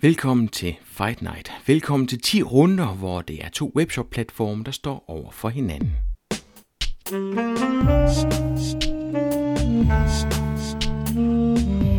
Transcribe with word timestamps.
Velkommen 0.00 0.48
til 0.48 0.76
Fight 0.84 1.22
Night. 1.22 1.52
Velkommen 1.66 2.08
til 2.08 2.20
10 2.20 2.42
runder, 2.42 2.86
hvor 2.86 3.20
det 3.20 3.44
er 3.44 3.48
to 3.48 3.72
webshop-platforme, 3.76 4.64
der 4.64 4.70
står 4.70 5.04
over 5.08 5.30
for 5.30 5.48
hinanden. 5.48 5.92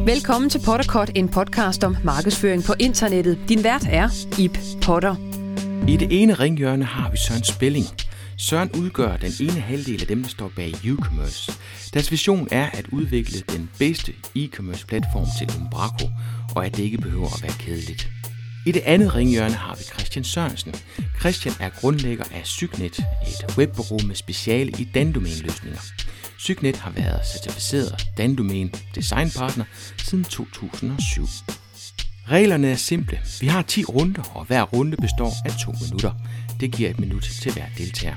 Velkommen 0.05 0.49
til 0.49 0.61
Potterkort, 0.65 1.11
en 1.15 1.29
podcast 1.29 1.83
om 1.83 1.97
markedsføring 2.03 2.63
på 2.63 2.73
internettet. 2.79 3.39
Din 3.49 3.63
vært 3.63 3.85
er 3.89 4.09
Ip 4.39 4.57
Potter. 4.81 5.15
I 5.87 5.97
det 5.97 6.21
ene 6.21 6.33
ringhjørne 6.33 6.85
har 6.85 7.11
vi 7.11 7.17
Søren 7.17 7.43
Spelling. 7.43 7.85
Søren 8.37 8.71
udgør 8.79 9.17
den 9.17 9.31
ene 9.41 9.59
halvdel 9.61 10.01
af 10.01 10.07
dem, 10.07 10.21
der 10.21 10.29
står 10.29 10.51
bag 10.55 10.73
e-commerce. 10.73 11.51
Deres 11.93 12.11
vision 12.11 12.47
er 12.51 12.69
at 12.73 12.85
udvikle 12.91 13.39
den 13.39 13.69
bedste 13.79 14.13
e-commerce 14.35 14.85
platform 14.85 15.27
til 15.37 15.61
Umbraco, 15.61 16.07
og 16.57 16.65
at 16.65 16.77
det 16.77 16.83
ikke 16.83 16.97
behøver 16.97 17.35
at 17.35 17.43
være 17.43 17.53
kedeligt. 17.59 18.09
I 18.65 18.71
det 18.71 18.81
andet 18.85 19.15
ringhjørne 19.15 19.53
har 19.53 19.75
vi 19.75 19.83
Christian 19.83 20.23
Sørensen. 20.23 20.75
Christian 21.19 21.55
er 21.59 21.69
grundlægger 21.69 22.23
af 22.31 22.45
Cygnet, 22.45 22.99
et 23.27 23.57
webbureau 23.57 23.99
med 24.07 24.15
speciale 24.15 24.71
i 24.71 24.83
dandomænløsninger. 24.93 25.79
Cygnet 26.39 26.75
har 26.75 26.91
været 26.91 27.21
certificeret 27.33 28.07
dandomæn 28.17 28.73
designpartner 28.95 29.65
siden 29.97 30.23
2007. 30.23 31.27
Reglerne 32.29 32.67
er 32.71 32.75
simple. 32.75 33.19
Vi 33.41 33.47
har 33.47 33.61
10 33.61 33.83
runder, 33.83 34.21
og 34.35 34.45
hver 34.45 34.63
runde 34.63 34.97
består 34.97 35.33
af 35.45 35.51
2 35.65 35.73
minutter. 35.81 36.11
Det 36.59 36.71
giver 36.71 36.89
et 36.89 36.99
minut 36.99 37.23
til 37.41 37.53
hver 37.53 37.65
deltager. 37.77 38.15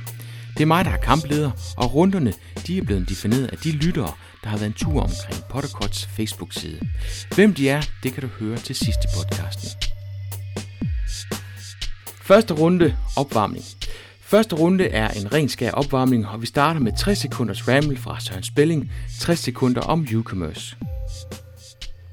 Det 0.60 0.64
er 0.64 0.68
mig, 0.68 0.84
der 0.84 0.90
er 0.90 0.96
kampleder, 0.96 1.50
og 1.76 1.94
runderne 1.94 2.32
de 2.66 2.78
er 2.78 2.82
blevet 2.82 3.08
defineret 3.08 3.46
af 3.46 3.58
de 3.58 3.70
lyttere, 3.70 4.12
der 4.42 4.48
har 4.48 4.56
været 4.56 4.66
en 4.66 4.72
tur 4.72 5.00
omkring 5.00 5.44
Pottercots 5.50 6.06
Facebook-side. 6.06 6.80
Hvem 7.34 7.54
de 7.54 7.68
er, 7.68 7.82
det 8.02 8.12
kan 8.12 8.22
du 8.22 8.28
høre 8.28 8.56
til 8.56 8.74
sidste 8.74 9.08
podcasten. 9.16 9.68
Første 12.22 12.54
runde, 12.54 12.96
opvarmning. 13.16 13.64
Første 14.20 14.56
runde 14.56 14.84
er 14.84 15.08
en 15.08 15.32
ren 15.32 15.48
skær 15.48 15.70
opvarmning, 15.70 16.28
og 16.28 16.40
vi 16.40 16.46
starter 16.46 16.80
med 16.80 16.92
60 16.98 17.18
sekunders 17.18 17.68
ramble 17.68 17.96
fra 17.96 18.20
Søren 18.20 18.42
Spelling, 18.42 18.92
60 19.20 19.38
sekunder 19.38 19.80
om 19.80 20.06
e-commerce. 20.10 20.76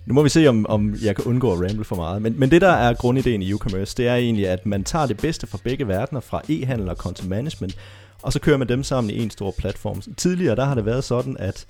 Nu 0.06 0.14
må 0.14 0.24
vi 0.24 0.30
se, 0.30 0.48
om, 0.48 0.66
om 0.70 0.96
jeg 1.04 1.16
kan 1.16 1.26
undgå 1.26 1.54
at 1.54 1.70
ramble 1.70 1.86
for 1.86 1.96
meget. 1.96 2.22
Men, 2.22 2.40
men 2.40 2.52
det, 2.52 2.62
der 2.62 2.72
er 2.72 2.94
grundideen 2.94 3.42
i 3.42 3.54
e-commerce, 3.54 3.94
det 3.98 4.08
er 4.08 4.16
egentlig, 4.16 4.48
at 4.48 4.66
man 4.66 4.84
tager 4.84 5.06
det 5.06 5.18
bedste 5.18 5.48
fra 5.48 5.58
begge 5.64 5.88
verdener, 5.88 6.22
fra 6.22 6.42
e-handel 6.50 6.90
og 6.90 6.96
content 6.96 7.30
management, 7.30 7.78
og 8.28 8.34
så 8.34 8.40
kører 8.40 8.58
man 8.58 8.70
dem 8.70 8.84
sammen 8.84 9.10
i 9.10 9.24
en 9.24 9.30
stor 9.30 9.52
platform. 9.58 10.02
Tidligere 10.18 10.56
der 10.56 10.66
har 10.66 10.76
det 10.76 10.86
været 10.86 11.04
sådan, 11.04 11.38
at 11.40 11.66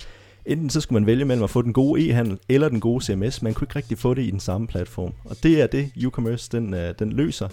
enten 0.46 0.70
så 0.70 0.80
skulle 0.80 1.00
man 1.00 1.06
vælge 1.06 1.24
mellem 1.24 1.44
at 1.44 1.50
få 1.50 1.62
den 1.62 1.72
gode 1.72 2.10
e-handel 2.10 2.38
eller 2.48 2.68
den 2.68 2.80
gode 2.80 3.04
CMS. 3.04 3.42
Man 3.42 3.54
kunne 3.54 3.64
ikke 3.64 3.76
rigtig 3.76 3.98
få 3.98 4.14
det 4.14 4.22
i 4.22 4.30
den 4.30 4.40
samme 4.40 4.66
platform. 4.66 5.12
Og 5.24 5.36
det 5.42 5.62
er 5.62 5.66
det, 5.66 5.90
e-commerce 5.96 6.48
den, 6.52 6.74
øh, 6.74 6.94
den 6.98 7.12
løser. 7.12 7.48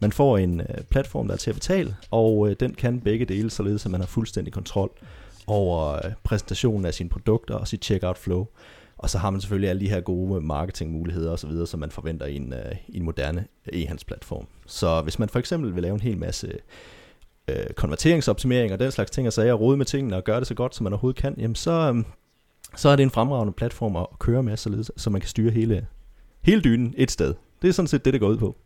Man 0.00 0.12
får 0.12 0.38
en 0.38 0.60
øh, 0.60 0.84
platform, 0.90 1.26
der 1.26 1.34
er 1.34 1.38
til 1.38 1.50
at 1.50 1.56
betale, 1.56 1.96
og 2.10 2.50
øh, 2.50 2.56
den 2.60 2.74
kan 2.74 3.00
begge 3.00 3.24
dele, 3.24 3.50
således 3.50 3.84
at 3.84 3.90
man 3.90 4.00
har 4.00 4.06
fuldstændig 4.06 4.52
kontrol 4.52 4.90
over 5.46 6.00
præsentationen 6.24 6.84
af 6.84 6.94
sine 6.94 7.08
produkter 7.08 7.54
og 7.54 7.68
sit 7.68 7.84
checkout 7.84 8.18
flow. 8.18 8.46
Og 8.98 9.10
så 9.10 9.18
har 9.18 9.30
man 9.30 9.40
selvfølgelig 9.40 9.70
alle 9.70 9.80
de 9.80 9.88
her 9.88 10.00
gode 10.00 10.40
marketingmuligheder 10.40 11.32
osv., 11.32 11.66
som 11.66 11.80
man 11.80 11.90
forventer 11.90 12.26
i 12.26 12.36
en, 12.36 12.54
i 12.88 12.96
en 12.96 13.04
moderne 13.04 13.44
e-handelsplatform. 13.72 14.46
Så 14.66 15.00
hvis 15.02 15.18
man 15.18 15.28
for 15.28 15.38
eksempel 15.38 15.74
vil 15.74 15.82
lave 15.82 15.94
en 15.94 16.00
hel 16.00 16.18
masse 16.18 16.52
øh, 17.50 17.66
konverteringsoptimering 17.76 18.72
og 18.72 18.78
den 18.78 18.90
slags 18.90 19.10
ting, 19.10 19.26
og 19.26 19.32
sager, 19.32 19.54
rode 19.54 19.76
med 19.76 19.86
tingene 19.86 20.16
og 20.16 20.24
gøre 20.24 20.38
det 20.38 20.46
så 20.46 20.54
godt, 20.54 20.74
som 20.74 20.84
man 20.84 20.92
overhovedet 20.92 21.22
kan, 21.22 21.34
jamen 21.38 21.54
så, 21.54 21.92
øh, 21.94 22.04
så 22.76 22.88
er 22.88 22.96
det 22.96 23.02
en 23.02 23.10
fremragende 23.10 23.52
platform 23.52 23.96
at 23.96 24.06
køre 24.18 24.42
med, 24.42 24.56
således, 24.56 24.90
så 24.96 25.10
man 25.10 25.20
kan 25.20 25.28
styre 25.28 25.50
hele, 25.50 25.86
hele 26.42 26.62
dynen 26.62 26.94
et 26.96 27.10
sted. 27.10 27.34
Det 27.62 27.68
er 27.68 27.72
sådan 27.72 27.86
set 27.86 28.04
det, 28.04 28.12
det 28.12 28.20
går 28.20 28.28
ud 28.28 28.36
på. 28.36 28.56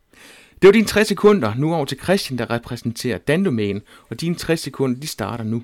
Det 0.62 0.68
var 0.68 0.72
dine 0.72 0.86
60 0.86 1.08
sekunder. 1.08 1.54
Nu 1.54 1.74
over 1.74 1.84
til 1.84 1.98
Christian, 1.98 2.38
der 2.38 2.50
repræsenterer 2.50 3.18
Dandomæn, 3.18 3.82
og 4.10 4.20
dine 4.20 4.34
60 4.34 4.60
sekunder, 4.60 5.00
de 5.00 5.06
starter 5.06 5.44
nu. 5.44 5.62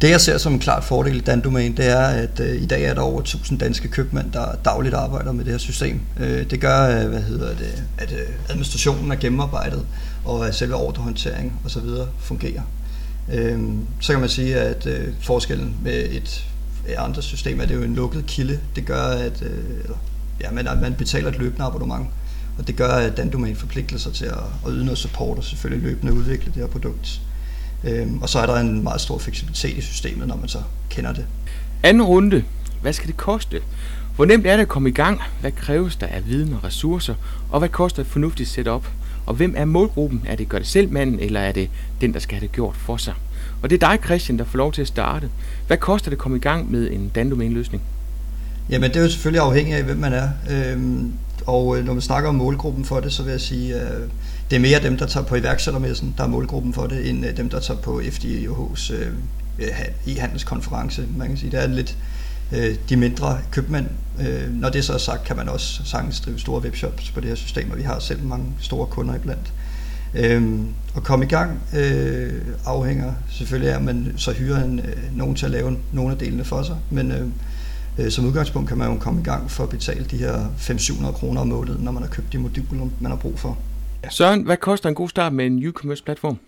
Det 0.00 0.10
jeg 0.10 0.20
ser 0.20 0.38
som 0.38 0.52
en 0.52 0.58
klart 0.58 0.84
fordel 0.84 1.16
i 1.16 1.20
Dandomain, 1.20 1.76
det 1.76 1.86
er, 1.86 2.06
at 2.06 2.40
øh, 2.40 2.62
i 2.62 2.66
dag 2.66 2.84
er 2.84 2.94
der 2.94 3.00
over 3.00 3.20
1000 3.20 3.58
danske 3.58 3.88
købmænd, 3.88 4.32
der 4.32 4.54
dagligt 4.64 4.94
arbejder 4.94 5.32
med 5.32 5.44
det 5.44 5.52
her 5.52 5.58
system. 5.58 6.00
Øh, 6.20 6.50
det 6.50 6.60
gør, 6.60 7.00
øh, 7.00 7.08
hvad 7.08 7.22
hedder 7.22 7.48
det, 7.48 7.84
at 7.98 8.12
øh, 8.12 8.28
administrationen 8.48 9.12
er 9.12 9.16
gennemarbejdet, 9.16 9.86
og 10.24 10.48
at 10.48 10.54
selve 10.54 10.74
ordrehåndtering 10.74 11.60
osv. 11.64 11.80
fungerer. 12.18 12.62
Øh, 13.32 13.60
så 14.00 14.12
kan 14.12 14.20
man 14.20 14.28
sige, 14.28 14.56
at 14.56 14.86
øh, 14.86 15.08
forskellen 15.20 15.76
med 15.82 16.04
et, 16.10 16.46
et 16.88 16.94
andet 16.98 17.24
system 17.24 17.60
er, 17.60 17.64
det 17.64 17.74
er 17.74 17.78
jo 17.78 17.84
en 17.84 17.94
lukket 17.94 18.26
kilde. 18.26 18.60
Det 18.76 18.86
gør, 18.86 19.04
at 19.04 19.42
øh, 19.42 19.80
eller, 19.82 19.96
ja, 20.40 20.50
man, 20.50 20.68
man 20.82 20.94
betaler 20.94 21.28
et 21.28 21.38
løbende 21.38 21.64
abonnement, 21.64 22.06
og 22.58 22.66
det 22.66 22.76
gør, 22.76 22.90
at 22.90 23.16
Dandomain 23.16 23.56
forpligter 23.56 23.98
sig 23.98 24.12
til 24.12 24.24
at, 24.24 24.38
at 24.66 24.72
yde 24.72 24.84
noget 24.84 24.98
support 24.98 25.38
og 25.38 25.44
selvfølgelig 25.44 25.90
løbende 25.90 26.12
udvikle 26.12 26.52
det 26.54 26.62
her 26.62 26.66
produkt. 26.66 27.20
Øhm, 27.84 28.22
og 28.22 28.28
så 28.28 28.38
er 28.38 28.46
der 28.46 28.56
en 28.56 28.82
meget 28.82 29.00
stor 29.00 29.18
fleksibilitet 29.18 29.76
i 29.76 29.80
systemet, 29.80 30.28
når 30.28 30.36
man 30.36 30.48
så 30.48 30.58
kender 30.88 31.12
det. 31.12 31.26
Anden 31.82 32.02
runde. 32.02 32.44
Hvad 32.82 32.92
skal 32.92 33.08
det 33.08 33.16
koste? 33.16 33.60
Hvor 34.16 34.24
nemt 34.24 34.46
er 34.46 34.56
det 34.56 34.62
at 34.62 34.68
komme 34.68 34.88
i 34.88 34.92
gang? 34.92 35.20
Hvad 35.40 35.52
kræves 35.52 35.96
der 35.96 36.06
af 36.06 36.26
viden 36.26 36.52
og 36.54 36.64
ressourcer? 36.64 37.14
Og 37.50 37.58
hvad 37.58 37.68
koster 37.68 38.02
et 38.02 38.06
fornuftigt 38.06 38.48
setup? 38.48 38.86
Og 39.26 39.34
hvem 39.34 39.54
er 39.56 39.64
målgruppen? 39.64 40.22
Er 40.26 40.36
det 40.36 40.48
gør 40.48 40.58
det 40.58 40.66
selv 40.66 40.92
manden, 40.92 41.20
eller 41.20 41.40
er 41.40 41.52
det 41.52 41.70
den, 42.00 42.14
der 42.14 42.20
skal 42.20 42.34
have 42.34 42.46
det 42.46 42.52
gjort 42.52 42.76
for 42.76 42.96
sig? 42.96 43.14
Og 43.62 43.70
det 43.70 43.82
er 43.82 43.88
dig, 43.88 44.04
Christian, 44.04 44.38
der 44.38 44.44
får 44.44 44.58
lov 44.58 44.72
til 44.72 44.82
at 44.82 44.88
starte. 44.88 45.30
Hvad 45.66 45.76
koster 45.76 46.10
det 46.10 46.16
at 46.16 46.18
komme 46.18 46.36
i 46.36 46.40
gang 46.40 46.70
med 46.70 46.90
en 46.90 47.08
dandomæn-løsning? 47.14 47.82
Jamen, 48.70 48.90
det 48.90 48.96
er 48.96 49.02
jo 49.02 49.10
selvfølgelig 49.10 49.42
afhængigt 49.42 49.76
af, 49.76 49.84
hvem 49.84 49.96
man 49.96 50.12
er. 50.12 50.28
Øhm, 50.50 51.12
og 51.46 51.78
øh, 51.78 51.84
når 51.84 51.92
man 51.92 52.02
snakker 52.02 52.28
om 52.28 52.34
målgruppen 52.34 52.84
for 52.84 53.00
det, 53.00 53.12
så 53.12 53.22
vil 53.22 53.30
jeg 53.30 53.40
sige, 53.40 53.74
at 53.74 54.00
øh, 54.00 54.08
det 54.50 54.56
er 54.56 54.60
mere 54.60 54.82
dem, 54.82 54.96
der 54.96 55.06
tager 55.06 55.26
på 55.26 55.36
iværksættermessen, 55.36 56.14
der 56.18 56.24
er 56.24 56.28
målgruppen 56.28 56.74
for 56.74 56.86
det, 56.86 57.10
end 57.10 57.26
øh, 57.26 57.36
dem, 57.36 57.48
der 57.48 57.60
tager 57.60 57.80
på 57.80 58.00
FDIH's 58.00 58.92
øh, 58.92 59.12
e-handelskonference. 60.06 61.02
Man 61.16 61.28
kan 61.28 61.36
sige, 61.36 61.50
det 61.50 61.62
er 61.62 61.66
lidt 61.66 61.96
øh, 62.52 62.76
de 62.88 62.96
mindre 62.96 63.38
købmænd. 63.50 63.86
Øh, 64.20 64.54
når 64.54 64.68
det 64.68 64.84
så 64.84 64.92
er 64.92 64.98
sagt, 64.98 65.24
kan 65.24 65.36
man 65.36 65.48
også 65.48 65.84
sagtens 65.84 66.20
drive 66.20 66.38
store 66.38 66.62
webshops 66.62 67.10
på 67.10 67.20
det 67.20 67.28
her 67.28 67.36
system, 67.36 67.70
og 67.70 67.78
vi 67.78 67.82
har 67.82 67.98
selv 67.98 68.22
mange 68.22 68.46
store 68.60 68.86
kunder 68.86 69.14
iblandt. 69.14 69.52
Øhm, 70.14 70.68
at 70.96 71.02
komme 71.02 71.24
i 71.24 71.28
gang 71.28 71.60
øh, 71.76 72.32
afhænger 72.64 73.12
selvfølgelig 73.30 73.72
af, 73.72 73.76
at 73.76 73.82
man 73.82 74.12
så 74.16 74.32
hyrer 74.32 74.64
en, 74.64 74.78
øh, 74.78 75.16
nogen 75.16 75.34
til 75.34 75.46
at 75.46 75.52
lave 75.52 75.76
nogle 75.92 76.12
af 76.12 76.18
delene 76.18 76.44
for 76.44 76.62
sig, 76.62 76.76
men 76.90 77.12
Øh, 77.12 77.26
Øh, 77.98 78.10
som 78.10 78.24
udgangspunkt 78.24 78.68
kan 78.68 78.78
man 78.78 78.92
jo 78.92 78.98
komme 78.98 79.20
i 79.20 79.24
gang 79.24 79.50
for 79.50 79.64
at 79.64 79.70
betale 79.70 80.04
de 80.04 80.16
her 80.16 80.46
500-700 80.58 81.12
kroner 81.12 81.40
om 81.40 81.46
måneden, 81.46 81.84
når 81.84 81.92
man 81.92 82.02
har 82.02 82.10
købt 82.10 82.32
de 82.32 82.38
moduler, 82.38 82.88
man 83.00 83.10
har 83.10 83.18
brug 83.18 83.38
for. 83.38 83.58
Søren, 84.10 84.42
hvad 84.42 84.56
koster 84.56 84.88
en 84.88 84.94
god 84.94 85.08
start 85.08 85.32
med 85.32 85.46
en 85.46 85.62
e-commerce 85.68 86.04
platform? 86.04 86.38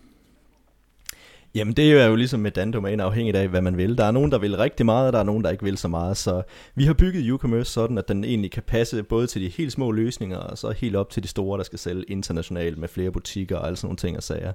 Jamen 1.55 1.75
det 1.75 1.93
er 1.93 2.07
jo 2.07 2.15
ligesom 2.15 2.41
med 2.41 2.51
Dan-domæne 2.51 3.03
afhængigt 3.03 3.37
af, 3.37 3.49
hvad 3.49 3.63
man 3.63 3.77
vil. 3.77 3.99
Der 3.99 4.05
er 4.05 4.11
nogen, 4.11 4.33
der 4.33 4.39
vil 4.39 4.57
rigtig 4.57 4.87
meget, 4.87 5.07
og 5.07 5.13
der 5.13 5.19
er 5.19 5.23
nogen, 5.25 5.45
der 5.45 5.51
ikke 5.51 5.65
vil 5.65 5.79
så 5.79 5.89
meget. 5.89 6.17
Så 6.17 6.43
vi 6.75 6.85
har 6.85 6.95
bygget 6.95 7.35
e-commerce 7.35 7.65
sådan, 7.65 7.99
at 7.99 8.09
den 8.09 8.25
egentlig 8.25 8.51
kan 8.51 8.63
passe 8.63 9.03
både 9.03 9.27
til 9.27 9.43
de 9.43 9.49
helt 9.49 9.73
små 9.73 9.91
løsninger, 9.91 10.37
og 10.37 10.59
så 10.59 10.71
helt 10.71 10.97
op 10.97 11.11
til 11.11 11.23
de 11.23 11.29
store, 11.29 11.59
der 11.59 11.65
skal 11.65 11.79
sælge 11.79 12.05
internationalt 12.09 12.79
med 12.79 12.89
flere 12.89 13.11
butikker 13.11 13.57
og 13.57 13.67
alle 13.67 13.77
sådan 13.77 13.87
nogle 13.87 13.97
ting 13.97 14.17
og 14.17 14.23
sager. 14.23 14.53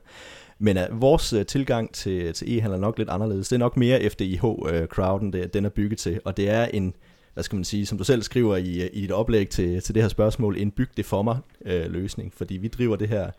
Men 0.60 0.78
uh, 0.78 1.02
vores 1.02 1.34
uh, 1.34 1.42
tilgang 1.44 1.94
til, 1.94 2.34
til 2.34 2.46
e-handel 2.46 2.74
er 2.74 2.78
nok 2.78 2.98
lidt 2.98 3.10
anderledes. 3.10 3.50
Det 3.50 3.56
er 3.56 3.60
nok 3.60 3.78
mere 3.78 4.00
FDIH-crowden, 4.00 5.36
øh, 5.36 5.42
uh, 5.44 5.50
den 5.54 5.66
er 5.66 5.70
bygget 5.70 6.00
til, 6.00 6.20
og 6.26 6.38
det 6.38 6.50
er 6.50 6.66
en, 6.66 6.94
hvad 7.34 7.44
skal 7.44 7.56
man 7.56 7.66
sige, 7.66 7.86
som 7.86 7.98
du 7.98 8.04
selv 8.04 8.22
skriver 8.22 8.56
i, 8.56 8.88
i 8.94 9.02
dit 9.02 9.12
oplæg 9.12 9.50
til, 9.50 9.82
til 9.82 9.96
det 9.96 10.04
her 10.04 10.10
spørgsmål, 10.10 10.58
en 10.58 10.72
byg 10.72 10.90
det 10.98 11.06
for 11.06 11.22
mig 11.22 11.38
øh, 11.66 11.92
løsning, 11.92 12.34
fordi 12.34 12.58
vi 12.58 12.68
driver 12.68 12.96
det 12.96 13.10
her 13.10 13.32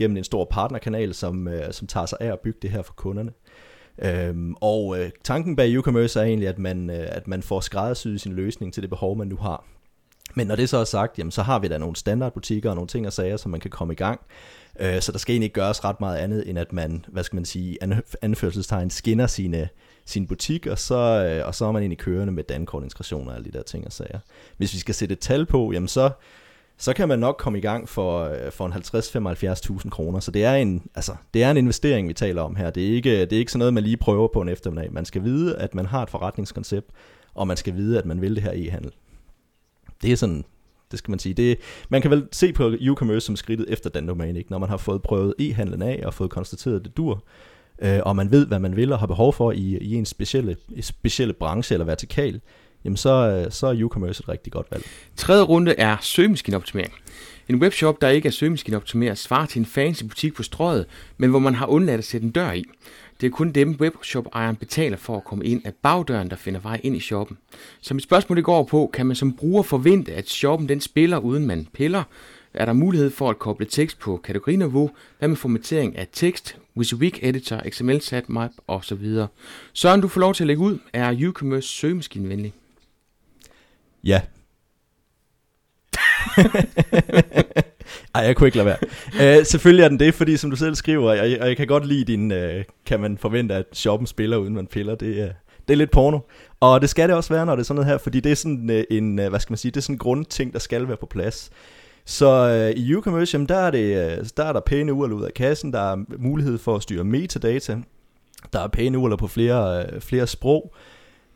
gennem 0.00 0.16
en 0.16 0.24
stor 0.24 0.44
partnerkanal, 0.44 1.14
som, 1.14 1.48
øh, 1.48 1.72
som 1.72 1.86
tager 1.86 2.06
sig 2.06 2.18
af 2.20 2.32
at 2.32 2.40
bygge 2.40 2.58
det 2.62 2.70
her 2.70 2.82
for 2.82 2.92
kunderne. 2.92 3.32
Øhm, 4.02 4.54
og 4.60 5.00
øh, 5.00 5.10
tanken 5.24 5.56
bag 5.56 5.76
e-commerce 5.76 6.18
er 6.18 6.22
egentlig, 6.22 6.48
at 6.48 6.58
man, 6.58 6.90
øh, 6.90 7.06
at 7.08 7.28
man 7.28 7.42
får 7.42 7.60
skræddersyet 7.60 8.20
sin 8.20 8.32
løsning 8.32 8.74
til 8.74 8.82
det 8.82 8.90
behov, 8.90 9.16
man 9.16 9.28
nu 9.28 9.36
har. 9.36 9.64
Men 10.34 10.46
når 10.46 10.56
det 10.56 10.68
så 10.68 10.76
er 10.76 10.84
sagt, 10.84 11.18
jamen, 11.18 11.30
så 11.30 11.42
har 11.42 11.58
vi 11.58 11.68
da 11.68 11.78
nogle 11.78 11.96
standardbutikker 11.96 12.70
og 12.70 12.76
nogle 12.76 12.88
ting 12.88 13.06
og 13.06 13.12
sager, 13.12 13.36
som 13.36 13.50
man 13.50 13.60
kan 13.60 13.70
komme 13.70 13.92
i 13.92 13.96
gang. 13.96 14.20
Øh, 14.80 15.00
så 15.00 15.12
der 15.12 15.18
skal 15.18 15.32
egentlig 15.32 15.46
ikke 15.46 15.60
gøres 15.60 15.84
ret 15.84 16.00
meget 16.00 16.16
andet, 16.16 16.48
end 16.48 16.58
at 16.58 16.72
man, 16.72 17.04
hvad 17.08 17.24
skal 17.24 17.36
man 17.36 17.44
sige, 17.44 17.78
anførselstegn 18.22 18.90
skinner 18.90 19.26
sine, 19.26 19.68
sin 20.04 20.26
butik, 20.26 20.66
og 20.66 20.78
så, 20.78 20.96
øh, 20.96 21.46
og 21.46 21.54
så 21.54 21.64
er 21.64 21.72
man 21.72 21.82
egentlig 21.82 21.98
kørende 21.98 22.32
med 22.32 22.44
dankort 22.44 23.12
og 23.12 23.34
alle 23.34 23.44
de 23.44 23.58
der 23.58 23.62
ting 23.62 23.86
og 23.86 23.92
sager. 23.92 24.18
Hvis 24.56 24.74
vi 24.74 24.78
skal 24.78 24.94
sætte 24.94 25.12
et 25.12 25.18
tal 25.18 25.46
på, 25.46 25.72
jamen 25.72 25.88
så, 25.88 26.10
så 26.80 26.92
kan 26.92 27.08
man 27.08 27.18
nok 27.18 27.36
komme 27.38 27.58
i 27.58 27.62
gang 27.62 27.88
for, 27.88 28.24
øh, 28.24 28.52
for 28.52 28.66
en 28.66 28.72
50-75.000 28.72 29.90
kroner. 29.90 30.20
Så 30.20 30.30
det 30.30 30.44
er, 30.44 30.54
en, 30.54 30.82
altså, 30.94 31.12
det 31.34 31.42
er 31.42 31.50
en 31.50 31.56
investering, 31.56 32.08
vi 32.08 32.12
taler 32.12 32.42
om 32.42 32.56
her. 32.56 32.70
Det 32.70 32.88
er, 32.88 32.94
ikke, 32.94 33.20
det 33.20 33.32
er 33.32 33.38
ikke 33.38 33.52
sådan 33.52 33.58
noget, 33.58 33.74
man 33.74 33.82
lige 33.82 33.96
prøver 33.96 34.28
på 34.28 34.40
en 34.40 34.48
eftermiddag. 34.48 34.92
Man 34.92 35.04
skal 35.04 35.24
vide, 35.24 35.56
at 35.56 35.74
man 35.74 35.86
har 35.86 36.02
et 36.02 36.10
forretningskoncept, 36.10 36.90
og 37.34 37.46
man 37.46 37.56
skal 37.56 37.76
vide, 37.76 37.98
at 37.98 38.06
man 38.06 38.20
vil 38.20 38.34
det 38.34 38.42
her 38.42 38.52
e-handel. 38.52 38.90
Det 40.02 40.12
er 40.12 40.16
sådan 40.16 40.44
det 40.90 40.98
skal 40.98 41.10
man 41.12 41.18
sige. 41.18 41.34
Det, 41.34 41.58
man 41.88 42.02
kan 42.02 42.10
vel 42.10 42.28
se 42.32 42.52
på 42.52 42.68
e-commerce 42.68 43.20
som 43.20 43.36
skridtet 43.36 43.66
efter 43.68 43.90
den 43.90 44.08
domæne, 44.08 44.38
ikke? 44.38 44.50
når 44.50 44.58
man 44.58 44.68
har 44.68 44.76
fået 44.76 45.02
prøvet 45.02 45.34
e-handlen 45.38 45.82
af 45.82 46.02
og 46.04 46.14
fået 46.14 46.30
konstateret, 46.30 46.76
at 46.76 46.84
det 46.84 46.96
dur, 46.96 47.24
øh, 47.82 48.00
og 48.02 48.16
man 48.16 48.30
ved, 48.30 48.46
hvad 48.46 48.58
man 48.58 48.76
vil 48.76 48.92
og 48.92 48.98
har 48.98 49.06
behov 49.06 49.32
for 49.32 49.52
i, 49.52 49.78
i 49.78 49.94
en 49.94 50.06
specielle, 50.06 50.56
specielle 50.80 51.34
branche 51.34 51.74
eller 51.74 51.84
vertikal, 51.84 52.40
jamen 52.84 52.96
så, 52.96 53.10
øh, 53.10 53.52
så 53.52 53.66
er 53.66 53.74
e-commerce 53.74 54.20
et 54.20 54.28
rigtig 54.28 54.52
godt 54.52 54.66
valg. 54.70 54.84
Tredje 55.16 55.42
runde 55.42 55.74
er 55.78 55.96
søgemaskineoptimering. 56.00 56.92
En 57.48 57.56
webshop, 57.56 58.00
der 58.00 58.08
ikke 58.08 58.26
er 58.26 58.32
søgemaskineoptimeret, 58.32 59.18
svarer 59.18 59.46
til 59.46 59.58
en 59.58 59.66
fancy 59.66 60.02
butik 60.04 60.34
på 60.34 60.42
strøget, 60.42 60.86
men 61.18 61.30
hvor 61.30 61.38
man 61.38 61.54
har 61.54 61.66
undladt 61.66 61.98
at 61.98 62.04
sætte 62.04 62.24
en 62.24 62.30
dør 62.30 62.52
i. 62.52 62.64
Det 63.20 63.26
er 63.26 63.30
kun 63.30 63.52
dem, 63.52 63.76
webshop-ejeren 63.80 64.56
betaler 64.56 64.96
for 64.96 65.16
at 65.16 65.24
komme 65.24 65.44
ind 65.44 65.62
af 65.64 65.74
bagdøren, 65.82 66.30
der 66.30 66.36
finder 66.36 66.60
vej 66.60 66.80
ind 66.82 66.96
i 66.96 67.00
shoppen. 67.00 67.38
Så 67.80 67.94
mit 67.94 68.02
spørgsmål 68.02 68.36
det 68.36 68.44
går 68.44 68.62
på, 68.62 68.90
kan 68.92 69.06
man 69.06 69.16
som 69.16 69.32
bruger 69.32 69.62
forvente, 69.62 70.14
at 70.14 70.28
shoppen 70.28 70.68
den 70.68 70.80
spiller, 70.80 71.18
uden 71.18 71.46
man 71.46 71.68
piller? 71.72 72.02
Er 72.54 72.64
der 72.64 72.72
mulighed 72.72 73.10
for 73.10 73.30
at 73.30 73.38
koble 73.38 73.66
tekst 73.66 73.98
på 73.98 74.20
kategoriniveau? 74.24 74.90
Hvad 75.18 75.28
med 75.28 75.36
formatering 75.36 75.96
af 75.98 76.06
tekst, 76.12 76.56
WYSIWYG 76.76 77.18
editor, 77.22 77.62
XML 77.70 78.00
sitemap 78.00 78.50
osv.? 78.68 79.16
Søren, 79.72 80.00
du 80.00 80.08
får 80.08 80.20
lov 80.20 80.34
til 80.34 80.42
at 80.44 80.46
lægge 80.46 80.62
ud. 80.62 80.78
Er 80.92 81.28
UCommerce 81.28 81.68
søgemaskinevenlig? 81.68 82.54
Ja. 84.04 84.20
Ej, 88.14 88.22
jeg 88.22 88.36
kunne 88.36 88.48
ikke 88.48 88.58
lade 88.58 88.66
være. 88.66 89.38
Uh, 89.38 89.46
selvfølgelig 89.46 89.84
er 89.84 89.88
den 89.88 89.98
det, 89.98 90.14
fordi 90.14 90.36
som 90.36 90.50
du 90.50 90.56
selv 90.56 90.74
skriver, 90.74 91.10
og 91.10 91.16
jeg, 91.16 91.40
og 91.40 91.48
jeg 91.48 91.56
kan 91.56 91.66
godt 91.66 91.86
lide 91.86 92.04
din, 92.04 92.32
uh, 92.32 92.62
kan 92.86 93.00
man 93.00 93.18
forvente, 93.18 93.54
at 93.54 93.64
shoppen 93.72 94.06
spiller, 94.06 94.36
uden 94.36 94.54
man 94.54 94.66
piller. 94.66 94.94
Det, 94.94 95.12
uh, 95.18 95.30
det 95.68 95.74
er 95.74 95.74
lidt 95.74 95.90
porno. 95.90 96.18
Og 96.60 96.80
det 96.80 96.90
skal 96.90 97.08
det 97.08 97.16
også 97.16 97.34
være, 97.34 97.46
når 97.46 97.56
det 97.56 97.60
er 97.60 97.64
sådan 97.64 97.74
noget 97.74 97.90
her, 97.90 97.98
fordi 97.98 98.20
det 98.20 98.32
er 98.32 98.36
sådan 98.36 98.70
uh, 98.70 98.96
en, 98.96 99.18
uh, 99.18 99.26
hvad 99.26 99.40
skal 99.40 99.52
man 99.52 99.58
sige, 99.58 99.70
det 99.70 99.76
er 99.76 99.82
sådan 99.82 99.94
en 99.94 99.98
grundting, 99.98 100.52
der 100.52 100.58
skal 100.58 100.88
være 100.88 100.96
på 100.96 101.06
plads. 101.06 101.50
Så 102.04 102.70
uh, 102.76 102.80
i 102.80 102.94
UCommerce, 102.94 103.46
der, 103.46 103.56
er 103.56 103.70
det, 103.70 104.18
uh, 104.18 104.26
der 104.36 104.44
er 104.44 104.52
der 104.52 104.60
pæne 104.60 104.92
urler 104.92 105.16
ud 105.16 105.24
af 105.24 105.34
kassen, 105.34 105.72
der 105.72 105.92
er 105.92 105.96
mulighed 106.18 106.58
for 106.58 106.76
at 106.76 106.82
styre 106.82 107.04
metadata, 107.04 107.76
der 108.52 108.60
er 108.60 108.68
pæne 108.68 108.98
urler 108.98 109.16
på 109.16 109.26
flere, 109.26 109.86
uh, 109.94 110.00
flere 110.00 110.26
sprog, 110.26 110.74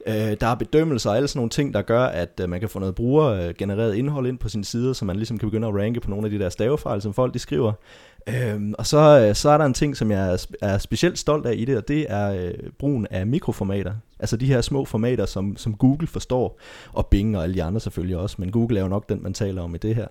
Øh, 0.06 0.36
der 0.40 0.46
er 0.46 0.54
bedømmelser 0.54 1.10
og 1.10 1.16
alle 1.16 1.28
sådan 1.28 1.38
nogle 1.38 1.50
ting, 1.50 1.74
der 1.74 1.82
gør, 1.82 2.04
at 2.04 2.40
øh, 2.42 2.48
man 2.48 2.60
kan 2.60 2.68
få 2.68 2.78
noget 2.78 2.94
brugergenereret 2.94 3.92
øh, 3.92 3.98
indhold 3.98 4.26
ind 4.26 4.38
på 4.38 4.48
sin 4.48 4.64
side, 4.64 4.94
så 4.94 5.04
man 5.04 5.16
ligesom 5.16 5.38
kan 5.38 5.48
begynde 5.48 5.68
at 5.68 5.74
ranke 5.74 6.00
på 6.00 6.10
nogle 6.10 6.26
af 6.26 6.30
de 6.30 6.38
der 6.38 6.48
stavefejl, 6.48 7.02
som 7.02 7.14
folk 7.14 7.34
de 7.34 7.38
skriver. 7.38 7.72
Øh, 8.28 8.72
og 8.78 8.86
så, 8.86 9.26
øh, 9.28 9.34
så 9.34 9.50
er 9.50 9.58
der 9.58 9.64
en 9.64 9.74
ting, 9.74 9.96
som 9.96 10.10
jeg 10.10 10.32
er, 10.32 10.46
er 10.62 10.78
specielt 10.78 11.18
stolt 11.18 11.46
af 11.46 11.54
i 11.56 11.64
det, 11.64 11.76
og 11.76 11.88
det 11.88 12.06
er 12.08 12.32
øh, 12.32 12.70
brugen 12.78 13.06
af 13.10 13.26
mikroformater. 13.26 13.92
Altså 14.18 14.36
de 14.36 14.46
her 14.46 14.60
små 14.60 14.84
formater, 14.84 15.26
som, 15.26 15.56
som 15.56 15.74
Google 15.74 16.06
forstår, 16.06 16.58
og 16.92 17.06
Bing 17.06 17.36
og 17.36 17.42
alle 17.42 17.54
de 17.54 17.62
andre 17.62 17.80
selvfølgelig 17.80 18.16
også, 18.16 18.36
men 18.38 18.50
Google 18.50 18.78
er 18.78 18.82
jo 18.82 18.88
nok 18.88 19.08
den, 19.08 19.22
man 19.22 19.34
taler 19.34 19.62
om 19.62 19.74
i 19.74 19.78
det 19.78 19.94
her. 19.94 20.06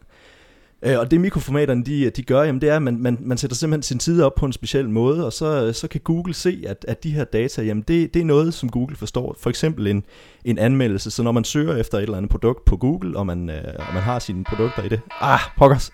Øh, 0.86 1.00
og 1.00 1.12
det 1.12 1.22
mikroformaterne 1.22 1.84
de, 1.84 2.10
de 2.10 2.24
gør, 2.24 2.44
jamen, 2.44 2.62
det 2.62 2.70
er, 2.70 2.76
at 2.76 2.82
man, 2.82 2.98
man, 3.00 3.18
man 3.22 3.38
sætter 3.38 3.56
simpelthen 3.56 3.84
sin 3.84 4.00
tid 4.00 4.22
op 4.22 4.36
på 4.36 4.46
en 4.46 4.54
speciel 4.54 4.90
måde, 4.90 5.26
og 5.26 5.34
så, 5.34 5.74
så 5.74 5.88
kan 5.88 6.02
Google 6.04 6.34
se, 6.34 6.64
at, 6.68 6.86
at 6.88 7.04
de 7.04 7.12
her 7.12 7.24
data, 7.24 7.62
jamen 7.62 7.84
det, 7.88 8.14
det 8.14 8.22
er 8.22 8.26
noget, 8.26 8.54
som 8.54 8.70
Google 8.70 8.96
forstår. 8.96 9.36
For 9.40 9.50
eksempel 9.50 9.88
en, 9.88 10.04
en 10.46 10.58
anmeldelse, 10.58 11.12
så 11.12 11.24
når 11.24 11.32
man 11.32 11.44
søger 11.44 11.76
efter 11.76 11.98
et 11.98 12.02
eller 12.02 12.18
andet 12.18 12.32
produkt 12.32 12.66
på 12.66 12.78
Google, 12.78 13.18
og 13.18 13.26
man, 13.26 13.50
øh, 13.50 13.64
og 13.88 13.94
man 13.94 14.04
har 14.04 14.20
sine 14.20 14.44
produkter 14.44 14.84
i 14.84 14.90
det, 14.90 15.00
ah, 15.22 15.40
pokkers. 15.58 15.92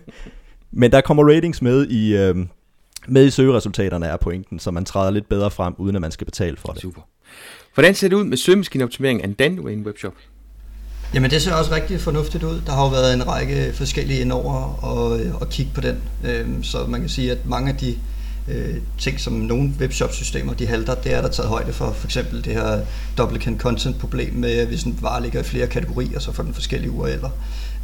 Men 0.70 0.92
der 0.92 1.00
kommer 1.00 1.28
ratings 1.34 1.62
med 1.62 1.86
i, 1.86 2.16
øh, 2.16 2.36
med 3.08 3.26
i 3.26 3.30
søgeresultaterne 3.30 4.06
er 4.06 4.16
pointen, 4.16 4.58
så 4.58 4.70
man 4.70 4.84
træder 4.84 5.10
lidt 5.10 5.28
bedre 5.28 5.50
frem, 5.50 5.74
uden 5.78 5.96
at 5.96 6.00
man 6.00 6.10
skal 6.10 6.24
betale 6.24 6.56
for 6.56 6.72
det. 6.72 6.82
Super. 6.82 7.00
Hvordan 7.74 7.94
ser 7.94 8.08
det 8.08 8.16
ud 8.16 8.24
med 8.24 8.36
søgemaskineoptimering 8.36 9.22
af 9.22 9.26
en 9.26 9.32
Danway 9.32 9.76
webshop? 9.76 10.14
Jamen 11.14 11.30
det 11.30 11.42
ser 11.42 11.54
også 11.54 11.74
rigtig 11.74 12.00
fornuftigt 12.00 12.44
ud. 12.44 12.60
Der 12.66 12.72
har 12.72 12.82
jo 12.82 12.88
været 12.88 13.14
en 13.14 13.28
række 13.28 13.72
forskellige 13.74 14.20
indover 14.20 14.84
og, 14.84 15.20
øh, 15.20 15.34
og 15.34 15.48
kigge 15.48 15.72
på 15.74 15.80
den. 15.80 15.96
Øhm, 16.24 16.62
så 16.62 16.86
man 16.88 17.00
kan 17.00 17.08
sige, 17.08 17.32
at 17.32 17.46
mange 17.46 17.70
af 17.72 17.76
de 17.76 17.94
øh, 18.48 18.76
ting, 18.98 19.20
som 19.20 19.32
nogle 19.32 19.72
webshop-systemer 19.80 20.54
de 20.54 20.66
halter, 20.66 20.94
det 20.94 21.14
er 21.14 21.22
der 21.22 21.28
taget 21.28 21.48
højde 21.48 21.72
for. 21.72 21.92
For 21.92 22.06
eksempel 22.06 22.44
det 22.44 22.52
her 22.52 22.80
duplicate 23.18 23.58
content 23.58 23.98
problem 23.98 24.34
med, 24.34 24.66
hvis 24.66 24.82
en 24.82 24.98
vare 25.02 25.22
ligger 25.22 25.40
i 25.40 25.42
flere 25.42 25.66
kategorier, 25.66 26.18
så 26.18 26.32
får 26.32 26.42
den 26.42 26.54
forskellige 26.54 26.92
URL'er. 26.92 27.30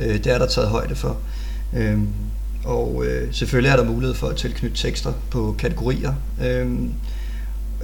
Øh, 0.00 0.14
det 0.14 0.26
er 0.26 0.38
der 0.38 0.46
taget 0.46 0.68
højde 0.68 0.94
for. 0.94 1.16
Øhm, 1.76 2.08
og 2.64 3.04
selvfølgelig 3.30 3.70
er 3.70 3.76
der 3.76 3.84
mulighed 3.84 4.14
for 4.14 4.26
at 4.26 4.36
tilknytte 4.36 4.76
tekster 4.76 5.12
på 5.30 5.54
kategorier. 5.58 6.14
Øhm, 6.44 6.92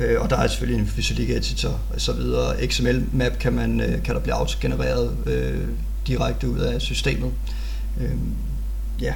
Øh, 0.00 0.20
og 0.20 0.31
der 0.31 0.37
er 0.37 0.47
selvfølgelig 0.47 0.82
en 0.82 0.91
Visual 0.97 1.31
Editor 1.31 1.81
og 1.94 2.00
så 2.00 2.12
videre. 2.12 2.67
XML-map 2.67 3.38
kan, 3.38 3.52
man, 3.52 3.81
øh, 3.81 4.02
kan 4.02 4.14
der 4.14 4.20
blive 4.20 4.35
autogenereret 4.35 5.17
øh, 5.26 5.69
direkte 6.06 6.50
ud 6.50 6.58
af 6.58 6.81
systemet. 6.81 7.32
Øh, 8.00 8.11
ja. 9.00 9.14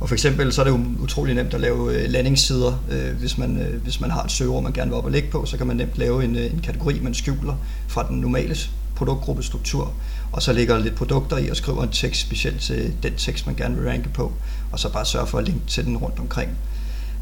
Og 0.00 0.08
for 0.08 0.14
eksempel 0.14 0.52
så 0.52 0.60
er 0.60 0.64
det 0.64 0.72
jo 0.72 0.80
utrolig 1.00 1.34
nemt 1.34 1.54
at 1.54 1.60
lave 1.60 1.94
øh, 1.94 2.10
landingssider. 2.10 2.84
Øh, 2.90 3.16
hvis, 3.16 3.38
man, 3.38 3.60
øh, 3.60 3.82
hvis 3.82 4.00
man 4.00 4.10
har 4.10 4.22
et 4.22 4.30
søgeord, 4.30 4.62
man 4.62 4.72
gerne 4.72 4.90
vil 4.90 4.98
op 4.98 5.04
og 5.04 5.10
ligge 5.10 5.30
på, 5.30 5.46
så 5.46 5.56
kan 5.56 5.66
man 5.66 5.76
nemt 5.76 5.98
lave 5.98 6.24
en, 6.24 6.36
øh, 6.36 6.52
en 6.52 6.60
kategori, 6.60 7.00
man 7.00 7.14
skjuler 7.14 7.56
fra 7.88 8.08
den 8.08 8.20
normale 8.20 8.56
produktgruppestruktur, 8.96 9.94
og 10.32 10.42
så 10.42 10.52
lægger 10.52 10.78
lidt 10.78 10.94
produkter 10.94 11.38
i 11.38 11.48
og 11.48 11.56
skriver 11.56 11.82
en 11.82 11.88
tekst 11.88 12.20
specielt 12.20 12.60
til 12.60 12.94
den 13.02 13.12
tekst, 13.16 13.46
man 13.46 13.54
gerne 13.54 13.76
vil 13.76 13.88
ranke 13.88 14.08
på, 14.08 14.32
og 14.72 14.78
så 14.78 14.92
bare 14.92 15.06
sørge 15.06 15.26
for 15.26 15.38
at 15.38 15.44
linke 15.44 15.66
til 15.66 15.84
den 15.84 15.96
rundt 15.96 16.18
omkring. 16.18 16.50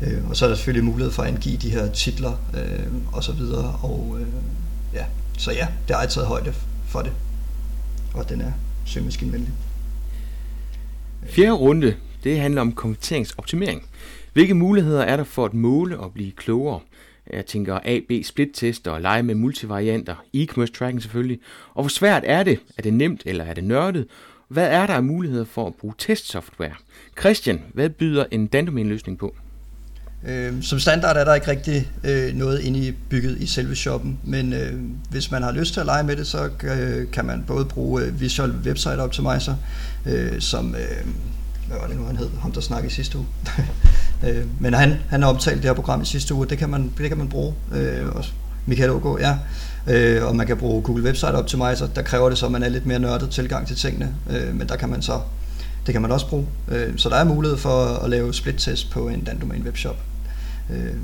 Øh, 0.02 0.28
og 0.28 0.36
så 0.36 0.44
er 0.44 0.48
der 0.48 0.56
selvfølgelig 0.56 0.84
mulighed 0.84 1.12
for 1.12 1.22
at 1.22 1.28
angive 1.28 1.56
de 1.56 1.70
her 1.70 1.92
titler 1.92 2.32
øh, 2.54 2.92
og 3.12 3.24
så 3.24 3.32
videre. 3.32 3.78
Og, 3.82 4.18
øh, 4.20 4.26
ja. 4.94 5.04
Så 5.38 5.52
ja, 5.52 5.68
det 5.88 5.96
er 5.96 6.06
taget 6.06 6.28
højde 6.28 6.54
for 6.86 7.02
det. 7.02 7.12
Og 8.14 8.28
den 8.28 8.40
er 8.40 8.52
søgemaskinvenlig. 8.84 9.52
Fjerde 11.26 11.52
runde, 11.52 11.96
det 12.24 12.40
handler 12.40 12.60
om 12.60 12.72
konverteringsoptimering. 12.72 13.82
Hvilke 14.32 14.54
muligheder 14.54 15.02
er 15.02 15.16
der 15.16 15.24
for 15.24 15.44
at 15.44 15.54
måle 15.54 15.98
og 15.98 16.12
blive 16.12 16.32
klogere? 16.32 16.80
Jeg 17.32 17.46
tænker 17.46 17.78
A-B 17.84 18.12
split-tester 18.24 18.90
og 18.90 19.00
lege 19.00 19.22
med 19.22 19.34
multivarianter, 19.34 20.14
e-commerce 20.36 20.72
tracking 20.72 21.02
selvfølgelig. 21.02 21.38
Og 21.74 21.82
hvor 21.82 21.88
svært 21.88 22.22
er 22.26 22.42
det? 22.42 22.58
Er 22.78 22.82
det 22.82 22.94
nemt 22.94 23.22
eller 23.26 23.44
er 23.44 23.54
det 23.54 23.64
nørdet? 23.64 24.06
Hvad 24.48 24.68
er 24.68 24.86
der 24.86 24.94
af 24.94 25.02
muligheder 25.02 25.44
for 25.44 25.66
at 25.66 25.74
bruge 25.74 25.94
testsoftware? 25.98 26.74
Christian, 27.20 27.62
hvad 27.74 27.90
byder 27.90 28.24
en 28.30 28.46
Dandomain-løsning 28.46 29.18
på? 29.18 29.34
Øh, 30.26 30.62
som 30.62 30.78
standard 30.78 31.16
er 31.16 31.24
der 31.24 31.34
ikke 31.34 31.48
rigtig 31.48 31.90
øh, 32.04 32.34
noget 32.34 32.60
inde 32.60 32.78
i 32.78 32.92
bygget 33.08 33.38
i 33.38 33.46
selve 33.46 33.76
shoppen, 33.76 34.18
men 34.24 34.52
øh, 34.52 34.72
hvis 35.10 35.30
man 35.30 35.42
har 35.42 35.52
lyst 35.52 35.72
til 35.72 35.80
at 35.80 35.86
lege 35.86 36.04
med 36.04 36.16
det, 36.16 36.26
så 36.26 36.48
øh, 36.62 37.10
kan 37.10 37.24
man 37.24 37.44
både 37.46 37.64
bruge 37.64 38.02
øh, 38.02 38.20
Visual 38.20 38.54
Website 38.66 38.98
Optimizer, 38.98 39.54
øh, 40.06 40.40
som, 40.40 40.74
øh, 40.74 41.06
hvad 41.68 41.78
var 41.80 41.86
det 41.86 41.96
nu 41.96 42.04
han 42.04 42.16
hed, 42.16 42.28
ham 42.40 42.52
der 42.52 42.60
snakkede 42.60 42.90
i 42.90 42.94
sidste 42.94 43.18
uge. 43.18 43.26
øh, 44.26 44.44
men 44.60 44.74
han, 44.74 44.96
han 45.08 45.22
har 45.22 45.28
optalt 45.28 45.56
det 45.56 45.64
her 45.64 45.74
program 45.74 46.02
i 46.02 46.04
sidste 46.04 46.34
uge, 46.34 46.46
det 46.46 46.58
kan 46.58 46.68
man, 46.68 46.92
det 46.98 47.08
kan 47.08 47.18
man 47.18 47.28
bruge. 47.28 47.54
Øh, 47.74 48.08
også 48.08 48.30
Michael 48.66 48.90
Ågaard, 48.90 49.20
ja. 49.20 49.36
Øh, 49.86 50.26
og 50.26 50.36
man 50.36 50.46
kan 50.46 50.56
bruge 50.56 50.82
Google 50.82 51.04
Website 51.04 51.32
Optimizer, 51.32 51.86
der 51.94 52.02
kræver 52.02 52.28
det 52.28 52.38
så, 52.38 52.46
at 52.46 52.52
man 52.52 52.62
er 52.62 52.68
lidt 52.68 52.86
mere 52.86 52.98
nørdet 52.98 53.30
tilgang 53.30 53.66
til 53.66 53.76
tingene, 53.76 54.14
øh, 54.30 54.54
men 54.54 54.68
der 54.68 54.76
kan 54.76 54.88
man 54.88 55.02
så 55.02 55.20
det 55.86 55.92
kan 55.92 56.02
man 56.02 56.12
også 56.12 56.28
bruge. 56.28 56.46
Øh, 56.68 56.92
så 56.96 57.08
der 57.08 57.16
er 57.16 57.24
mulighed 57.24 57.58
for 57.58 57.84
at 58.04 58.10
lave 58.10 58.34
split-test 58.34 58.90
på 58.90 59.08
en 59.08 59.24
Dan 59.24 59.52
webshop. 59.64 59.96
Øh, 60.70 60.94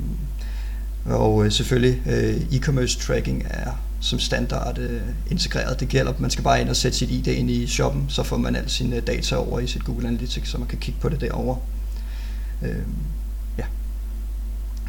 og 1.05 1.45
øh, 1.45 1.51
selvfølgelig 1.51 2.01
øh, 2.09 2.35
e-commerce 2.35 2.99
tracking 3.07 3.43
er 3.49 3.71
som 4.01 4.19
standard 4.19 4.77
øh, 4.77 5.01
integreret. 5.31 5.79
Det 5.79 5.89
gælder, 5.89 6.13
man 6.19 6.29
skal 6.29 6.43
bare 6.43 6.61
ind 6.61 6.69
og 6.69 6.75
sætte 6.75 6.97
sit 6.97 7.11
ID 7.11 7.27
ind 7.27 7.51
i 7.51 7.67
shoppen, 7.67 8.05
så 8.09 8.23
får 8.23 8.37
man 8.37 8.55
alle 8.55 8.69
sine 8.69 8.95
øh, 8.95 9.07
data 9.07 9.35
over 9.35 9.59
i 9.59 9.67
sit 9.67 9.83
Google 9.83 10.07
Analytics, 10.07 10.49
så 10.49 10.57
man 10.57 10.67
kan 10.67 10.77
kigge 10.77 10.99
på 10.99 11.09
det 11.09 11.21
derovre. 11.21 11.59
Øh, 12.63 12.83
ja. 13.57 13.63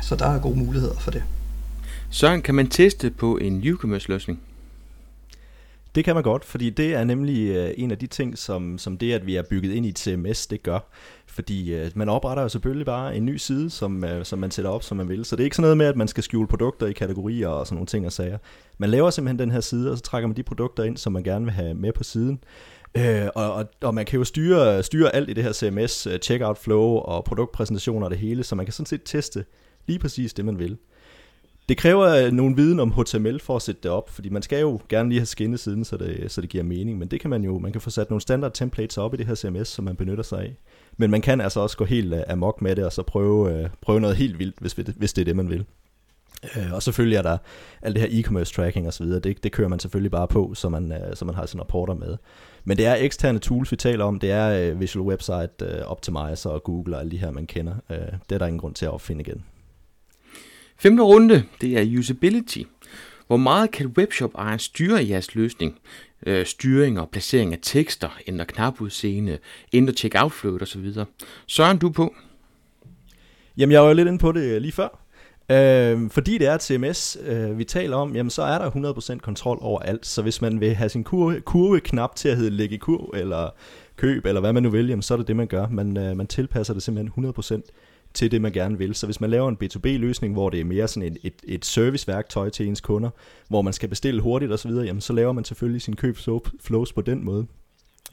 Så 0.02 0.16
der 0.16 0.26
er 0.26 0.38
gode 0.38 0.58
muligheder 0.58 0.98
for 0.98 1.10
det. 1.10 1.22
Søren, 2.10 2.42
kan 2.42 2.54
man 2.54 2.68
teste 2.68 3.10
på 3.10 3.36
en 3.36 3.62
e-commerce 3.62 4.06
løsning? 4.08 4.40
Det 5.94 6.04
kan 6.04 6.14
man 6.14 6.22
godt, 6.22 6.44
fordi 6.44 6.70
det 6.70 6.94
er 6.94 7.04
nemlig 7.04 7.48
øh, 7.48 7.74
en 7.76 7.90
af 7.90 7.98
de 7.98 8.06
ting, 8.06 8.38
som, 8.38 8.78
som 8.78 8.98
det, 8.98 9.12
at 9.12 9.26
vi 9.26 9.36
er 9.36 9.42
bygget 9.50 9.72
ind 9.72 9.86
i 9.86 9.88
et 9.88 9.98
CMS, 9.98 10.46
det 10.46 10.62
gør. 10.62 10.90
Fordi 11.26 11.74
øh, 11.74 11.90
man 11.94 12.08
opretter 12.08 12.42
jo 12.42 12.48
selvfølgelig 12.48 12.86
bare 12.86 13.16
en 13.16 13.26
ny 13.26 13.36
side, 13.36 13.70
som, 13.70 14.04
øh, 14.04 14.24
som 14.24 14.38
man 14.38 14.50
sætter 14.50 14.70
op, 14.70 14.82
som 14.82 14.96
man 14.96 15.08
vil. 15.08 15.24
Så 15.24 15.36
det 15.36 15.42
er 15.42 15.44
ikke 15.44 15.56
sådan 15.56 15.62
noget 15.62 15.76
med, 15.76 15.86
at 15.86 15.96
man 15.96 16.08
skal 16.08 16.22
skjule 16.22 16.48
produkter 16.48 16.86
i 16.86 16.92
kategorier 16.92 17.48
og 17.48 17.66
sådan 17.66 17.74
nogle 17.74 17.86
ting 17.86 18.06
og 18.06 18.12
sager. 18.12 18.38
Man 18.78 18.90
laver 18.90 19.10
simpelthen 19.10 19.38
den 19.38 19.50
her 19.50 19.60
side, 19.60 19.90
og 19.90 19.96
så 19.96 20.02
trækker 20.02 20.26
man 20.26 20.36
de 20.36 20.42
produkter 20.42 20.84
ind, 20.84 20.96
som 20.96 21.12
man 21.12 21.22
gerne 21.22 21.44
vil 21.44 21.54
have 21.54 21.74
med 21.74 21.92
på 21.92 22.04
siden. 22.04 22.40
Øh, 22.96 23.28
og, 23.34 23.52
og, 23.52 23.66
og 23.80 23.94
man 23.94 24.04
kan 24.04 24.18
jo 24.18 24.24
styre, 24.24 24.82
styre 24.82 25.14
alt 25.14 25.30
i 25.30 25.32
det 25.32 25.44
her 25.44 25.52
CMS, 25.52 26.06
øh, 26.06 26.18
checkout 26.18 26.58
flow 26.58 26.84
og 26.84 27.24
produktpræsentationer 27.24 28.04
og 28.04 28.10
det 28.10 28.18
hele, 28.18 28.44
så 28.44 28.54
man 28.54 28.66
kan 28.66 28.72
sådan 28.72 28.86
set 28.86 29.02
teste 29.04 29.44
lige 29.86 29.98
præcis 29.98 30.34
det, 30.34 30.44
man 30.44 30.58
vil. 30.58 30.78
Det 31.70 31.78
kræver 31.78 32.08
øh, 32.08 32.32
nogen 32.32 32.56
viden 32.56 32.80
om 32.80 32.92
HTML 32.92 33.40
for 33.40 33.56
at 33.56 33.62
sætte 33.62 33.80
det 33.82 33.90
op, 33.90 34.10
fordi 34.10 34.28
man 34.28 34.42
skal 34.42 34.60
jo 34.60 34.80
gerne 34.88 35.08
lige 35.08 35.18
have 35.18 35.26
skinnet 35.26 35.60
siden, 35.60 35.84
så 35.84 35.96
det, 35.96 36.32
så 36.32 36.40
det 36.40 36.50
giver 36.50 36.64
mening, 36.64 36.98
men 36.98 37.08
det 37.08 37.20
kan 37.20 37.30
man 37.30 37.44
jo, 37.44 37.58
man 37.58 37.72
kan 37.72 37.80
få 37.80 37.90
sat 37.90 38.10
nogle 38.10 38.20
standard 38.20 38.52
templates 38.52 38.98
op 38.98 39.14
i 39.14 39.16
det 39.16 39.26
her 39.26 39.34
CMS, 39.34 39.68
som 39.68 39.84
man 39.84 39.96
benytter 39.96 40.22
sig 40.22 40.40
af. 40.40 40.56
Men 40.96 41.10
man 41.10 41.20
kan 41.20 41.40
altså 41.40 41.60
også 41.60 41.76
gå 41.76 41.84
helt 41.84 42.14
uh, 42.14 42.20
amok 42.28 42.62
med 42.62 42.76
det, 42.76 42.84
og 42.84 42.92
så 42.92 43.02
prøve, 43.02 43.64
uh, 43.64 43.70
prøve 43.80 44.00
noget 44.00 44.16
helt 44.16 44.38
vildt, 44.38 44.56
hvis, 44.60 44.72
hvis 44.72 45.12
det 45.12 45.22
er 45.22 45.24
det, 45.24 45.36
man 45.36 45.50
vil. 45.50 45.64
Uh, 46.56 46.72
og 46.72 46.82
selvfølgelig 46.82 47.16
er 47.16 47.22
der 47.22 47.38
alt 47.82 47.96
det 47.96 48.02
her 48.02 48.22
e-commerce 48.22 48.54
tracking 48.54 48.88
osv., 48.88 49.06
det, 49.06 49.44
det 49.44 49.52
kører 49.52 49.68
man 49.68 49.78
selvfølgelig 49.78 50.10
bare 50.10 50.28
på, 50.28 50.54
så 50.54 50.68
man, 50.68 50.92
uh, 50.92 51.14
så 51.14 51.24
man 51.24 51.34
har 51.34 51.46
sine 51.46 51.62
rapporter 51.62 51.94
med. 51.94 52.16
Men 52.64 52.76
det 52.76 52.86
er 52.86 52.94
eksterne 52.94 53.38
tools, 53.38 53.72
vi 53.72 53.76
taler 53.76 54.04
om. 54.04 54.18
Det 54.18 54.30
er 54.30 54.72
uh, 54.72 54.80
Visual 54.80 55.06
Website 55.06 55.52
uh, 55.60 55.90
Optimizer 55.90 56.50
og 56.50 56.62
Google 56.62 56.96
og 56.96 57.00
alle 57.00 57.10
de 57.10 57.18
her, 57.18 57.30
man 57.30 57.46
kender. 57.46 57.74
Uh, 57.90 57.96
det 58.28 58.34
er 58.34 58.38
der 58.38 58.46
ingen 58.46 58.60
grund 58.60 58.74
til 58.74 58.86
at 58.86 58.92
opfinde 58.92 59.20
igen. 59.20 59.44
Femte 60.80 61.02
runde, 61.02 61.44
det 61.60 61.78
er 61.78 61.98
usability. 61.98 62.62
Hvor 63.26 63.36
meget 63.36 63.70
kan 63.70 63.86
webshop 63.86 64.34
ejer 64.34 64.56
styre 64.56 65.04
i 65.04 65.10
jeres 65.10 65.34
løsning? 65.34 65.78
øh, 66.26 66.46
styring 66.46 67.00
og 67.00 67.08
placering 67.08 67.52
af 67.52 67.58
tekster, 67.62 68.18
ændre 68.26 68.44
knapudseende, 68.44 69.38
ændre 69.72 69.92
checkout 69.92 70.32
flow 70.32 70.58
osv. 70.60 70.92
Søren, 71.46 71.78
du 71.78 71.90
på? 71.90 72.14
Jamen, 73.56 73.72
jeg 73.72 73.80
var 73.80 73.88
jo 73.88 73.94
lidt 73.94 74.08
inde 74.08 74.18
på 74.18 74.32
det 74.32 74.42
øh, 74.42 74.62
lige 74.62 74.72
før. 74.72 74.88
Øh, 75.50 76.10
fordi 76.10 76.38
det 76.38 76.46
er 76.46 76.54
et 76.54 76.62
CMS, 76.62 77.18
øh, 77.26 77.58
vi 77.58 77.64
taler 77.64 77.96
om, 77.96 78.16
jamen 78.16 78.30
så 78.30 78.42
er 78.42 78.58
der 78.58 78.70
100% 78.70 79.18
kontrol 79.18 79.58
over 79.60 79.80
alt. 79.80 80.06
Så 80.06 80.22
hvis 80.22 80.42
man 80.42 80.60
vil 80.60 80.74
have 80.74 80.88
sin 80.88 81.04
kurve, 81.04 81.40
kurveknap 81.40 82.16
til 82.16 82.28
at 82.28 82.36
hedde 82.36 82.50
lægge 82.50 82.74
i 82.74 82.78
kurv, 82.78 83.10
eller 83.14 83.50
køb, 83.96 84.26
eller 84.26 84.40
hvad 84.40 84.52
man 84.52 84.62
nu 84.62 84.70
vælger, 84.70 84.88
jamen 84.88 85.02
så 85.02 85.14
er 85.14 85.18
det 85.18 85.28
det, 85.28 85.36
man 85.36 85.46
gør. 85.46 85.68
Man, 85.68 85.96
øh, 85.96 86.16
man 86.16 86.26
tilpasser 86.26 86.74
det 86.74 86.82
simpelthen 86.82 87.34
100% 87.38 87.60
til 88.14 88.30
det, 88.30 88.40
man 88.40 88.52
gerne 88.52 88.78
vil. 88.78 88.94
Så 88.94 89.06
hvis 89.06 89.20
man 89.20 89.30
laver 89.30 89.48
en 89.48 89.56
B2B-løsning, 89.64 90.32
hvor 90.32 90.50
det 90.50 90.60
er 90.60 90.64
mere 90.64 90.88
sådan 90.88 91.12
et, 91.12 91.18
et, 91.22 91.34
et 91.44 91.64
serviceværktøj 91.64 92.50
til 92.50 92.66
ens 92.66 92.80
kunder, 92.80 93.10
hvor 93.48 93.62
man 93.62 93.72
skal 93.72 93.88
bestille 93.88 94.20
hurtigt 94.20 94.52
osv., 94.52 94.70
jamen 94.70 95.00
så 95.00 95.12
laver 95.12 95.32
man 95.32 95.44
selvfølgelig 95.44 95.82
sin 95.82 95.96
købsflows 95.96 96.92
på 96.92 97.00
den 97.00 97.24
måde. 97.24 97.46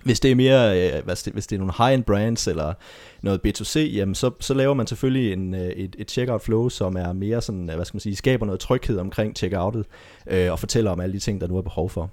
Hvis 0.04 0.20
det 0.20 0.32
er 0.32 0.36
mere, 0.36 0.92
øh, 0.94 1.06
hvis, 1.06 1.24
det, 1.24 1.34
hvis 1.34 1.48
det 1.48 1.56
er 1.56 1.60
nogle 1.60 1.74
high-end 1.78 2.04
brands 2.04 2.48
eller 2.48 2.74
noget 3.22 3.42
B2C, 3.48 3.80
jamen 3.80 4.16
så, 4.16 4.32
så 4.40 4.54
laver 4.54 4.74
man 4.74 4.88
selvfølgelig 4.88 5.34
en, 5.34 5.56
øh, 5.56 5.68
et, 5.68 5.96
et 6.00 6.12
checkout 6.12 6.42
flow, 6.42 6.70
som 6.70 6.96
er 6.96 7.14
mere 7.14 7.42
sådan, 7.42 7.70
øh, 7.70 7.76
hvad 7.76 7.86
skal 7.86 7.96
man 7.96 8.02
sige, 8.02 8.16
skaber 8.16 8.46
noget 8.46 8.60
tryghed 8.60 8.98
omkring 8.98 9.36
checkoutet, 9.36 9.86
øh, 10.28 10.52
og 10.52 10.60
fortæller 10.60 10.92
om 10.92 11.00
alle 11.00 11.14
de 11.14 11.20
ting, 11.20 11.42
der 11.42 11.48
nu 11.48 11.58
er 11.58 11.62
behov 11.62 11.90
for. 11.90 12.12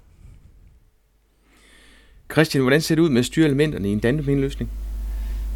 Christian, 2.31 2.61
hvordan 2.61 2.81
ser 2.81 2.95
det 2.95 3.01
ud 3.01 3.09
med 3.09 3.23
styreelementerne 3.23 3.89
i 3.89 3.91
en 3.91 3.99
Dandomain-løsning? 3.99 4.71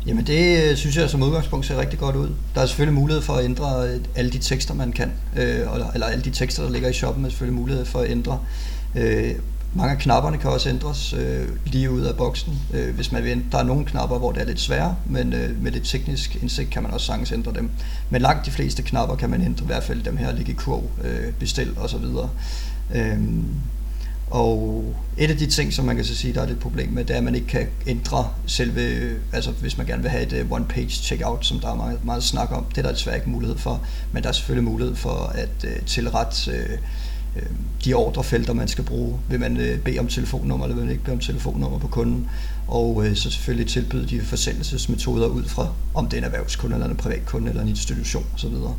Jamen 0.06 0.28
det 0.28 0.70
øh, 0.70 0.78
synes 0.78 0.98
jeg 0.98 1.10
som 1.10 1.24
udgangspunkt 1.24 1.66
ser 1.66 1.80
rigtig 1.80 2.00
godt 2.00 2.16
ud. 2.16 2.30
Der 2.56 2.62
er 2.62 2.66
selvfølgelig 2.66 3.00
mulighed 3.00 3.22
for 3.22 3.34
at 3.34 3.46
ændre 3.46 3.90
øh, 3.90 4.00
alle 4.16 4.32
de 4.32 4.38
tekster, 4.38 4.74
man 4.74 4.92
kan, 4.92 5.12
øh, 5.36 5.60
eller 5.94 6.06
alle 6.06 6.24
de 6.24 6.32
tekster, 6.32 6.64
der 6.64 6.70
ligger 6.70 6.90
i 6.90 6.94
shoppen, 6.94 7.26
er 7.26 7.30
selvfølgelig 7.30 7.60
mulighed 7.60 7.86
for 7.86 8.00
at 8.00 8.12
ændre. 8.12 8.40
Øh, 8.96 9.36
mange 9.74 9.92
af 9.92 10.00
knapperne 10.00 10.38
kan 10.38 10.50
også 10.50 10.70
ændres 10.70 11.14
øh, 11.14 11.48
lige 11.66 11.92
ud 11.92 12.02
af 12.02 12.16
boksen, 12.16 12.54
øh, 12.74 12.96
hvis 12.96 13.12
man 13.12 13.24
vil. 13.24 13.44
Der 13.52 13.58
er 13.58 13.64
nogle 13.64 13.86
knapper, 13.86 14.18
hvor 14.18 14.32
det 14.32 14.42
er 14.42 14.46
lidt 14.46 14.60
sværere, 14.60 14.96
men 15.06 15.34
øh, 15.34 15.64
med 15.64 15.72
lidt 15.72 15.84
teknisk 15.84 16.38
indsigt 16.42 16.70
kan 16.70 16.84
man 16.84 16.92
også 16.92 17.06
sagtens 17.06 17.32
ændre 17.32 17.54
dem. 17.54 17.70
Men 18.10 18.22
langt 18.22 18.46
de 18.46 18.52
fleste 18.52 18.84
knapper 18.84 19.16
kan 19.16 19.30
man 19.30 19.42
ændre, 19.42 19.64
i 19.64 19.68
hvert 19.68 19.84
fald 19.84 20.04
dem 20.04 20.18
her, 20.18 20.32
ligge 20.32 20.52
i 20.52 20.56
kurv, 20.56 20.84
øh, 21.04 21.34
bestil 21.40 21.76
osv. 21.78 22.06
Øh, 22.96 23.18
og 24.30 24.84
et 25.18 25.30
af 25.30 25.38
de 25.38 25.46
ting, 25.46 25.74
som 25.74 25.86
man 25.86 25.96
kan 25.96 26.06
så 26.06 26.16
sige, 26.16 26.34
der 26.34 26.42
er 26.42 26.48
et 26.48 26.60
problem 26.60 26.90
med, 26.90 27.06
det 27.06 27.14
er, 27.14 27.18
at 27.18 27.24
man 27.24 27.36
ikke 27.36 27.48
kan 27.48 27.68
ændre 27.88 28.30
selve, 28.46 29.16
altså 29.34 29.52
hvis 29.52 29.78
man 29.78 29.88
gerne 29.88 30.02
vil 30.02 30.12
have 30.12 30.24
et 30.24 30.34
øh, 30.34 30.52
one-page 30.52 30.90
checkout, 30.90 31.46
som 31.46 31.60
der 31.60 31.72
er 31.72 31.76
meget, 31.76 32.06
meget 32.06 32.24
snak 32.24 32.52
om, 32.52 32.66
det 32.66 32.78
er 32.78 32.82
der 32.82 32.92
desværre 32.92 33.16
ikke 33.16 33.30
mulighed 33.30 33.58
for, 33.58 33.82
men 34.12 34.24
der 34.24 34.30
er 34.30 34.34
selvfølgelig 34.34 34.72
mulighed 34.72 34.96
for 34.96 35.32
at 35.36 35.64
øh, 35.64 35.82
tilrette 35.86 36.52
øh, 36.52 36.78
øh, 37.36 37.50
de 37.86 37.94
ordrefelter, 37.94 38.54
man 38.54 38.68
skal 38.68 38.84
bruge. 38.84 39.20
Vil 39.30 39.40
man 39.40 39.58
øh, 39.58 39.80
bede 39.80 40.00
om 40.00 40.08
telefonnummer, 40.08 40.66
eller 40.66 40.76
vil 40.76 40.84
man 40.84 40.92
ikke 40.92 41.04
bede 41.04 41.14
om 41.14 41.20
telefonnummer 41.20 41.80
på 41.80 41.88
kunden? 41.88 42.30
Og 42.68 43.06
øh, 43.06 43.16
så 43.16 43.32
selvfølgelig 43.32 43.68
tilbyde 43.68 44.08
de 44.08 44.22
forsendelsesmetoder 44.22 45.28
ud 45.28 45.44
fra, 45.44 45.74
om 45.94 46.08
det 46.08 46.14
er 46.14 46.18
en 46.18 46.24
erhvervskunde, 46.24 46.76
eller 46.76 46.90
en 46.90 46.96
privatkunde, 46.96 47.50
eller 47.50 47.62
en 47.62 47.70
institution 47.70 48.26
osv. 48.36 48.54
Øh 48.54 48.70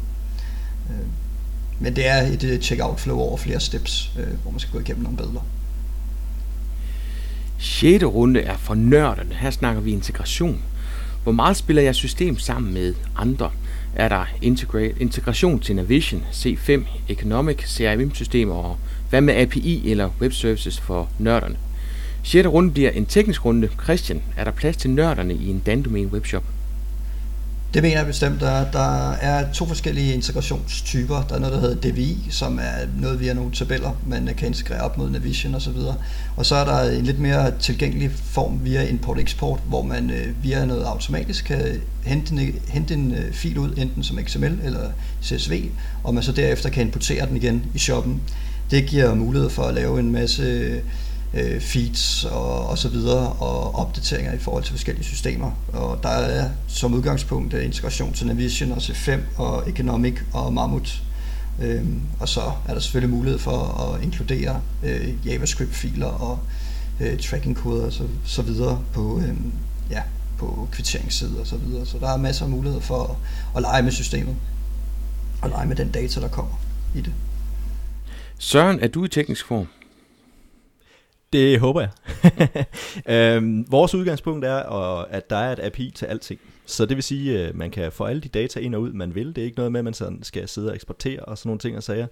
men 1.80 1.96
det 1.96 2.06
er 2.06 2.22
et 2.22 2.44
øh, 2.44 2.60
checkout 2.60 3.00
flow 3.00 3.18
over 3.18 3.36
flere 3.36 3.60
steps, 3.60 4.12
øh, 4.18 4.26
hvor 4.42 4.50
man 4.50 4.60
skal 4.60 4.72
gå 4.72 4.78
igennem 4.78 5.02
nogle 5.02 5.18
billeder. 5.18 5.40
6. 7.58 8.04
runde 8.04 8.40
er 8.40 8.56
for 8.56 8.74
nørderne. 8.74 9.34
Her 9.34 9.50
snakker 9.50 9.82
vi 9.82 9.92
integration. 9.92 10.62
Hvor 11.22 11.32
meget 11.32 11.56
spiller 11.56 11.82
jeg 11.82 11.94
system 11.94 12.38
sammen 12.38 12.74
med 12.74 12.94
andre? 13.16 13.50
Er 13.94 14.08
der 14.08 14.24
integration 15.00 15.60
til 15.60 15.76
Navision, 15.76 16.22
C5, 16.32 16.70
Economic, 17.08 17.56
CRM-systemer 17.66 18.54
og 18.54 18.76
hvad 19.10 19.20
med 19.20 19.34
API 19.34 19.90
eller 19.90 20.10
web 20.20 20.32
services 20.32 20.80
for 20.80 21.08
nørderne? 21.18 21.56
6. 22.22 22.48
runde 22.48 22.70
bliver 22.70 22.90
en 22.90 23.06
teknisk 23.06 23.44
runde. 23.44 23.68
Christian, 23.82 24.22
er 24.36 24.44
der 24.44 24.50
plads 24.50 24.76
til 24.76 24.90
nørderne 24.90 25.34
i 25.34 25.48
en 25.48 25.62
Dandomain 25.66 26.06
webshop? 26.06 26.44
Det 27.74 27.82
mener 27.82 27.96
jeg 27.96 28.06
bestemt. 28.06 28.40
Der, 28.40 28.70
der 28.70 29.10
er 29.10 29.52
to 29.52 29.66
forskellige 29.66 30.14
integrationstyper. 30.14 31.22
Der 31.28 31.34
er 31.34 31.38
noget, 31.38 31.54
der 31.54 31.60
hedder 31.60 31.90
DVI, 31.90 32.26
som 32.30 32.58
er 32.58 32.86
noget 33.00 33.20
via 33.20 33.32
nogle 33.32 33.52
tabeller, 33.52 33.90
man 34.06 34.34
kan 34.36 34.46
integrere 34.48 34.80
op 34.80 34.98
mod 34.98 35.10
Navision 35.10 35.54
osv. 35.54 35.76
Og 36.36 36.46
så 36.46 36.54
er 36.54 36.64
der 36.64 36.98
en 36.98 37.04
lidt 37.04 37.18
mere 37.18 37.52
tilgængelig 37.58 38.10
form 38.10 38.60
via 38.64 38.88
import-export, 38.88 39.60
hvor 39.66 39.82
man 39.82 40.10
øh, 40.10 40.42
via 40.42 40.64
noget 40.64 40.84
automatisk 40.84 41.44
kan 41.44 41.80
hente 42.04 42.34
en, 42.34 42.54
hente 42.68 42.94
en 42.94 43.14
øh, 43.14 43.32
fil 43.32 43.58
ud, 43.58 43.70
enten 43.76 44.02
som 44.02 44.18
XML 44.24 44.58
eller 44.64 44.90
CSV, 45.22 45.64
og 46.04 46.14
man 46.14 46.22
så 46.22 46.32
derefter 46.32 46.68
kan 46.68 46.86
importere 46.86 47.26
den 47.26 47.36
igen 47.36 47.62
i 47.74 47.78
shoppen. 47.78 48.20
Det 48.70 48.86
giver 48.86 49.14
mulighed 49.14 49.50
for 49.50 49.62
at 49.62 49.74
lave 49.74 50.00
en 50.00 50.12
masse 50.12 50.72
øh, 51.34 51.60
feeds 51.60 52.24
og, 52.24 52.66
og 52.66 52.78
så 52.78 52.88
videre, 52.88 53.32
og 53.32 53.74
opdateringer 53.74 54.32
i 54.32 54.38
forhold 54.38 54.64
til 54.64 54.72
forskellige 54.72 55.04
systemer. 55.04 55.50
Og 55.72 56.02
der 56.02 56.08
er 56.08 56.50
som 56.68 56.94
udgangspunkt 56.94 57.54
øh, 57.54 57.64
integration 57.64 58.12
til 58.12 58.26
Navision 58.26 58.72
og 58.72 58.78
C5 58.78 59.18
og 59.36 59.70
Economic 59.70 60.14
og 60.32 60.52
Mammut. 60.52 61.02
Øhm, 61.62 62.00
og 62.20 62.28
så 62.28 62.40
er 62.68 62.74
der 62.74 62.80
selvfølgelig 62.80 63.16
mulighed 63.16 63.38
for 63.38 63.58
at 63.60 64.02
inkludere 64.04 64.60
øh, 64.84 65.26
JavaScript-filer 65.26 66.06
og 66.06 66.38
øh, 67.00 67.18
tracking-koder 67.18 67.86
og 67.86 67.92
så, 67.92 68.02
så 68.24 68.42
videre 68.42 68.82
på, 68.92 69.18
øh, 69.18 69.34
ja, 69.90 70.02
på 70.38 70.68
kvitteringssider 70.72 71.40
og 71.40 71.46
så 71.46 71.56
videre. 71.56 71.86
Så 71.86 71.98
der 71.98 72.08
er 72.08 72.16
masser 72.16 72.44
af 72.44 72.50
muligheder 72.50 72.82
for 72.82 73.02
at, 73.02 73.16
at 73.56 73.62
lege 73.62 73.82
med 73.82 73.92
systemet 73.92 74.36
og 75.42 75.50
lege 75.50 75.66
med 75.66 75.76
den 75.76 75.90
data, 75.90 76.20
der 76.20 76.28
kommer 76.28 76.60
i 76.94 77.00
det. 77.00 77.12
Søren, 78.38 78.80
er 78.80 78.88
du 78.88 79.04
i 79.04 79.08
teknisk 79.08 79.46
form? 79.46 79.66
Det 81.32 81.60
håber 81.60 81.80
jeg. 81.80 81.90
øhm, 83.36 83.66
vores 83.70 83.94
udgangspunkt 83.94 84.44
er, 84.44 84.56
at 85.04 85.30
der 85.30 85.36
er 85.36 85.52
et 85.52 85.58
API 85.58 85.92
til 85.94 86.06
alting. 86.06 86.40
Så 86.66 86.86
det 86.86 86.96
vil 86.96 87.02
sige, 87.02 87.38
at 87.38 87.54
man 87.54 87.70
kan 87.70 87.92
få 87.92 88.04
alle 88.04 88.22
de 88.22 88.28
data 88.28 88.60
ind 88.60 88.74
og 88.74 88.80
ud, 88.80 88.92
man 88.92 89.14
vil. 89.14 89.26
Det 89.26 89.38
er 89.38 89.44
ikke 89.44 89.56
noget 89.56 89.72
med, 89.72 89.80
at 89.80 89.84
man 89.84 89.94
sådan 89.94 90.22
skal 90.22 90.48
sidde 90.48 90.68
og 90.68 90.74
eksportere 90.74 91.20
og 91.20 91.38
sådan 91.38 91.48
nogle 91.48 91.58
ting 91.58 91.76
og 91.76 91.82
sager. 91.82 92.06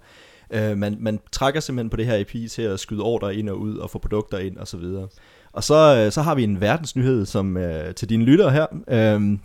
Øh, 0.51 0.77
man, 0.77 0.97
man 0.99 1.19
trækker 1.31 1.59
simpelthen 1.59 1.89
på 1.89 1.97
det 1.97 2.05
her 2.05 2.19
API 2.19 2.47
til 2.47 2.61
at 2.61 2.79
skyde 2.79 3.01
ordre 3.01 3.35
ind 3.35 3.49
og 3.49 3.59
ud 3.59 3.77
og 3.77 3.89
få 3.89 3.99
produkter 3.99 4.37
ind 4.37 4.57
og 4.57 4.67
så 4.67 4.77
videre. 4.77 5.07
Og 5.53 5.63
så, 5.63 6.03
øh, 6.05 6.11
så 6.11 6.21
har 6.21 6.35
vi 6.35 6.43
en 6.43 6.61
verdensnyhed 6.61 7.25
som, 7.25 7.57
øh, 7.57 7.95
til 7.95 8.09
dine 8.09 8.23
lyttere 8.23 8.51
her. 8.51 8.65
Øh, 8.87 9.37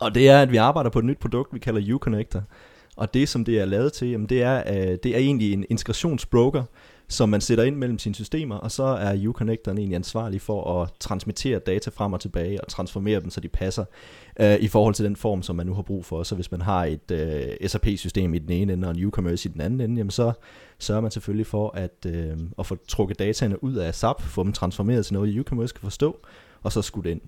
og 0.00 0.14
det 0.14 0.28
er, 0.28 0.42
at 0.42 0.52
vi 0.52 0.56
arbejder 0.56 0.90
på 0.90 0.98
et 0.98 1.04
nyt 1.04 1.18
produkt, 1.18 1.54
vi 1.54 1.58
kalder 1.58 1.94
Uconnector. 1.94 2.42
Og 2.96 3.14
det, 3.14 3.28
som 3.28 3.44
det 3.44 3.60
er 3.60 3.64
lavet 3.64 3.92
til, 3.92 4.08
jamen, 4.08 4.26
det, 4.26 4.42
er, 4.42 4.62
øh, 4.66 4.98
det 5.02 5.06
er 5.06 5.18
egentlig 5.18 5.52
en 5.52 5.64
integrationsbroker, 5.70 6.62
som 7.10 7.28
man 7.28 7.40
sætter 7.40 7.64
ind 7.64 7.76
mellem 7.76 7.98
sine 7.98 8.14
systemer, 8.14 8.56
og 8.56 8.70
så 8.70 8.82
er 8.82 9.28
Uconnectoren 9.28 9.78
egentlig 9.78 9.96
ansvarlig 9.96 10.40
for 10.40 10.82
at 10.82 10.90
transmittere 11.00 11.58
data 11.58 11.90
frem 11.94 12.12
og 12.12 12.20
tilbage 12.20 12.60
og 12.60 12.68
transformere 12.68 13.20
dem, 13.20 13.30
så 13.30 13.40
de 13.40 13.48
passer 13.48 13.84
øh, 14.40 14.56
i 14.60 14.68
forhold 14.68 14.94
til 14.94 15.04
den 15.04 15.16
form, 15.16 15.42
som 15.42 15.56
man 15.56 15.66
nu 15.66 15.74
har 15.74 15.82
brug 15.82 16.04
for. 16.04 16.22
Så 16.22 16.34
hvis 16.34 16.50
man 16.50 16.60
har 16.60 16.84
et 16.84 17.10
øh, 17.10 17.68
SAP-system 17.68 18.34
i 18.34 18.38
den 18.38 18.50
ene 18.50 18.72
ende 18.72 18.88
og 18.88 18.94
en 18.96 19.04
UCommerce 19.04 19.48
i 19.48 19.52
den 19.52 19.60
anden 19.60 19.80
ende, 19.80 19.96
jamen 19.96 20.10
så 20.10 20.32
sørger 20.78 21.00
man 21.00 21.10
selvfølgelig 21.10 21.46
for 21.46 21.70
at, 21.76 22.06
øh, 22.06 22.38
at 22.58 22.66
få 22.66 22.76
trukket 22.88 23.18
dataene 23.18 23.64
ud 23.64 23.74
af 23.74 23.94
SAP, 23.94 24.22
få 24.22 24.42
dem 24.42 24.52
transformeret 24.52 25.06
til 25.06 25.14
noget, 25.14 25.38
UCommerce 25.38 25.74
kan 25.74 25.82
forstå, 25.82 26.18
og 26.62 26.72
så 26.72 26.82
skudt 26.82 27.06
ind 27.06 27.20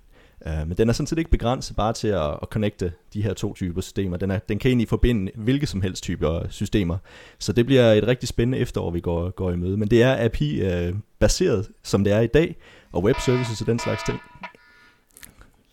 Uh, 0.47 0.69
men 0.69 0.77
den 0.77 0.89
er 0.89 0.93
sådan 0.93 1.07
set 1.07 1.19
ikke 1.19 1.31
begrænset 1.31 1.77
bare 1.77 1.93
til 1.93 2.09
at, 2.09 2.31
at 2.43 2.49
connecte 2.51 2.93
de 3.15 3.23
her 3.23 3.35
to 3.35 3.55
typer 3.55 3.81
systemer. 3.81 4.17
Den, 4.17 4.31
er, 4.31 4.39
den 4.39 4.59
kan 4.59 4.69
egentlig 4.69 4.89
forbinde 4.89 5.33
hvilke 5.35 5.67
som 5.67 5.83
helst 5.83 6.03
typer 6.03 6.43
systemer. 6.51 6.99
Så 7.39 7.53
det 7.53 7.67
bliver 7.67 7.93
et 7.93 8.07
rigtig 8.07 8.29
spændende 8.29 8.59
efterår, 8.59 8.91
vi 8.91 9.01
går, 9.01 9.31
går 9.31 9.51
i 9.51 9.57
møde. 9.57 9.77
Men 9.77 9.89
det 9.89 10.03
er 10.03 10.25
API-baseret, 10.25 11.59
øh, 11.59 11.59
uh, 11.59 11.75
som 11.83 12.05
det 12.05 12.13
er 12.13 12.21
i 12.21 12.27
dag, 12.27 12.57
og 12.93 13.05
web 13.05 13.17
services 13.21 13.61
og 13.61 13.67
den 13.67 13.79
slags 13.79 14.03
ting. 14.03 14.21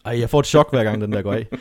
Ej, 0.05 0.19
jeg 0.19 0.29
får 0.29 0.39
et 0.39 0.45
chok 0.45 0.71
hver 0.71 0.83
gang, 0.83 1.01
den 1.01 1.11
der 1.11 1.21
går 1.21 1.33
af. 1.33 1.47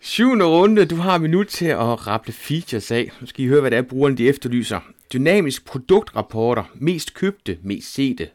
Syvende 0.00 0.44
runde, 0.44 0.84
du 0.84 0.96
har 0.96 1.18
minut 1.18 1.46
til 1.46 1.66
at 1.66 2.06
rappe 2.06 2.32
features 2.32 2.90
af. 2.90 3.10
Nu 3.20 3.26
skal 3.26 3.44
I 3.44 3.48
høre, 3.48 3.60
hvad 3.60 3.70
det 3.70 3.76
er, 3.76 3.82
brugerne 3.82 4.16
de 4.16 4.28
efterlyser. 4.28 4.80
Dynamisk 5.12 5.66
produktrapporter, 5.66 6.64
mest 6.74 7.14
købte, 7.14 7.58
mest 7.62 7.94
sete, 7.94 8.28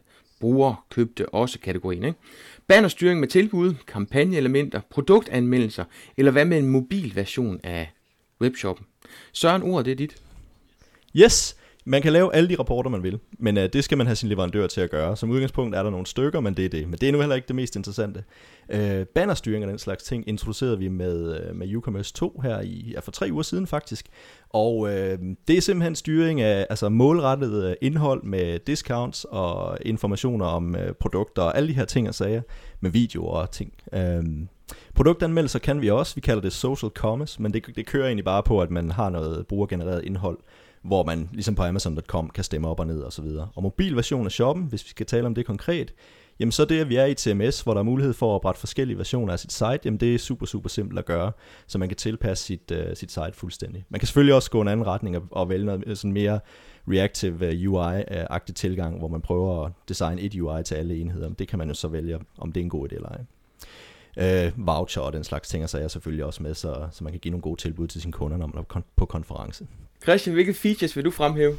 bruger 0.44 0.86
købte 0.90 1.28
også 1.28 1.58
kategorien. 1.58 2.04
Ikke? 2.04 2.18
Bannerstyring 2.66 3.20
med 3.20 3.28
tilbud, 3.28 3.74
kampagneelementer, 3.86 4.80
produktanmeldelser, 4.90 5.84
eller 6.16 6.32
hvad 6.32 6.44
med 6.44 6.58
en 6.58 6.68
mobil 6.68 7.16
version 7.16 7.60
af 7.62 7.92
webshoppen. 8.40 8.86
Søren, 9.32 9.62
ordet 9.62 9.86
det 9.86 9.92
er 9.92 9.96
dit. 9.96 10.16
Yes, 11.16 11.56
man 11.86 12.02
kan 12.02 12.12
lave 12.12 12.34
alle 12.34 12.48
de 12.48 12.56
rapporter, 12.58 12.90
man 12.90 13.02
vil, 13.02 13.18
men 13.38 13.56
uh, 13.56 13.62
det 13.62 13.84
skal 13.84 13.98
man 13.98 14.06
have 14.06 14.16
sin 14.16 14.28
leverandør 14.28 14.66
til 14.66 14.80
at 14.80 14.90
gøre. 14.90 15.16
Som 15.16 15.30
udgangspunkt 15.30 15.76
er 15.76 15.82
der 15.82 15.90
nogle 15.90 16.06
stykker, 16.06 16.40
men 16.40 16.54
det 16.54 16.64
er 16.64 16.68
det. 16.68 16.88
Men 16.88 16.98
det 16.98 17.08
er 17.08 17.12
nu 17.12 17.18
heller 17.18 17.36
ikke 17.36 17.48
det 17.48 17.56
mest 17.56 17.76
interessante. 17.76 18.24
Uh, 18.74 19.06
bannerstyring 19.14 19.64
og 19.64 19.70
den 19.70 19.78
slags 19.78 20.04
ting 20.04 20.28
introducerede 20.28 20.78
vi 20.78 20.88
med, 20.88 21.48
uh, 21.50 21.56
med 21.56 21.76
UCommerce 21.76 22.12
2 22.12 22.40
her 22.42 22.60
i, 22.60 22.90
ja, 22.94 23.00
for 23.00 23.10
tre 23.10 23.28
uger 23.32 23.42
siden 23.42 23.66
faktisk. 23.66 24.06
Og 24.50 24.78
uh, 24.78 24.88
det 25.48 25.56
er 25.56 25.60
simpelthen 25.60 25.94
styring 25.94 26.40
af 26.40 26.66
altså 26.70 26.88
målrettet 26.88 27.76
indhold 27.80 28.22
med 28.22 28.58
discounts 28.58 29.24
og 29.24 29.78
informationer 29.82 30.46
om 30.46 30.74
uh, 30.74 30.92
produkter 31.00 31.42
og 31.42 31.56
alle 31.56 31.68
de 31.68 31.74
her 31.74 31.84
ting 31.84 32.08
og 32.08 32.14
sager 32.14 32.42
med 32.80 32.90
videoer 32.90 33.38
og 33.38 33.50
ting. 33.50 33.72
Uh, 33.92 34.24
produktanmeldelser 34.94 35.58
kan 35.58 35.82
vi 35.82 35.90
også. 35.90 36.14
Vi 36.14 36.20
kalder 36.20 36.42
det 36.42 36.52
social 36.52 36.90
commerce, 36.90 37.42
men 37.42 37.52
det, 37.52 37.76
det 37.76 37.86
kører 37.86 38.06
egentlig 38.06 38.24
bare 38.24 38.42
på, 38.42 38.62
at 38.62 38.70
man 38.70 38.90
har 38.90 39.10
noget 39.10 39.46
brugergenereret 39.46 40.04
indhold 40.04 40.38
hvor 40.84 41.04
man 41.04 41.28
ligesom 41.32 41.54
på 41.54 41.62
Amazon.com 41.62 42.30
kan 42.30 42.44
stemme 42.44 42.68
op 42.68 42.80
og 42.80 42.86
ned 42.86 43.00
og 43.00 43.12
så 43.12 43.22
videre. 43.22 43.48
Og 43.54 43.62
mobilversionen 43.62 44.26
af 44.26 44.32
shoppen, 44.32 44.64
hvis 44.64 44.84
vi 44.84 44.88
skal 44.88 45.06
tale 45.06 45.26
om 45.26 45.34
det 45.34 45.46
konkret, 45.46 45.94
jamen 46.40 46.52
så 46.52 46.64
det, 46.64 46.80
at 46.80 46.88
vi 46.88 46.96
er 46.96 47.04
i 47.04 47.14
TMS, 47.14 47.60
hvor 47.60 47.74
der 47.74 47.78
er 47.78 47.84
mulighed 47.84 48.14
for 48.14 48.30
at 48.30 48.34
oprette 48.34 48.60
forskellige 48.60 48.98
versioner 48.98 49.32
af 49.32 49.38
sit 49.38 49.52
site, 49.52 49.80
jamen 49.84 50.00
det 50.00 50.14
er 50.14 50.18
super, 50.18 50.46
super 50.46 50.68
simpelt 50.68 50.98
at 50.98 51.04
gøre, 51.04 51.32
så 51.66 51.78
man 51.78 51.88
kan 51.88 51.96
tilpasse 51.96 52.44
sit, 52.44 52.70
uh, 52.70 52.94
sit 52.94 53.12
site 53.12 53.32
fuldstændig. 53.32 53.84
Man 53.88 54.00
kan 54.00 54.06
selvfølgelig 54.06 54.34
også 54.34 54.50
gå 54.50 54.60
en 54.60 54.68
anden 54.68 54.86
retning 54.86 55.16
og, 55.16 55.22
og 55.30 55.48
vælge 55.48 55.66
noget 55.66 55.98
sådan 55.98 56.12
mere 56.12 56.40
reactive 56.88 57.46
øh, 57.46 57.52
UI-agtig 57.52 58.52
tilgang, 58.54 58.98
hvor 58.98 59.08
man 59.08 59.20
prøver 59.20 59.64
at 59.64 59.72
designe 59.88 60.20
et 60.20 60.34
UI 60.34 60.62
til 60.62 60.74
alle 60.74 60.96
enheder. 60.96 61.28
Det 61.28 61.48
kan 61.48 61.58
man 61.58 61.68
jo 61.68 61.74
så 61.74 61.88
vælge, 61.88 62.18
om 62.38 62.52
det 62.52 62.60
er 62.60 62.64
en 62.64 62.70
god 62.70 62.92
idé 62.92 62.94
eller 62.94 63.08
ej. 63.08 63.20
Uh, 64.16 64.66
voucher 64.66 65.02
og 65.02 65.12
den 65.12 65.24
slags 65.24 65.48
ting, 65.48 65.70
så 65.70 65.76
er 65.76 65.80
jeg 65.80 65.90
selvfølgelig 65.90 66.24
også 66.24 66.42
med, 66.42 66.54
så, 66.54 66.74
så 66.92 67.04
man 67.04 67.12
kan 67.12 67.20
give 67.20 67.30
nogle 67.30 67.42
gode 67.42 67.60
tilbud 67.60 67.86
til 67.86 68.00
sine 68.00 68.12
kunder, 68.12 68.36
når 68.36 68.46
man 68.46 68.58
er 68.58 68.80
på 68.96 69.04
konference. 69.04 69.66
Christian, 70.02 70.34
hvilke 70.34 70.54
features 70.54 70.96
vil 70.96 71.04
du 71.04 71.10
fremhæve? 71.10 71.56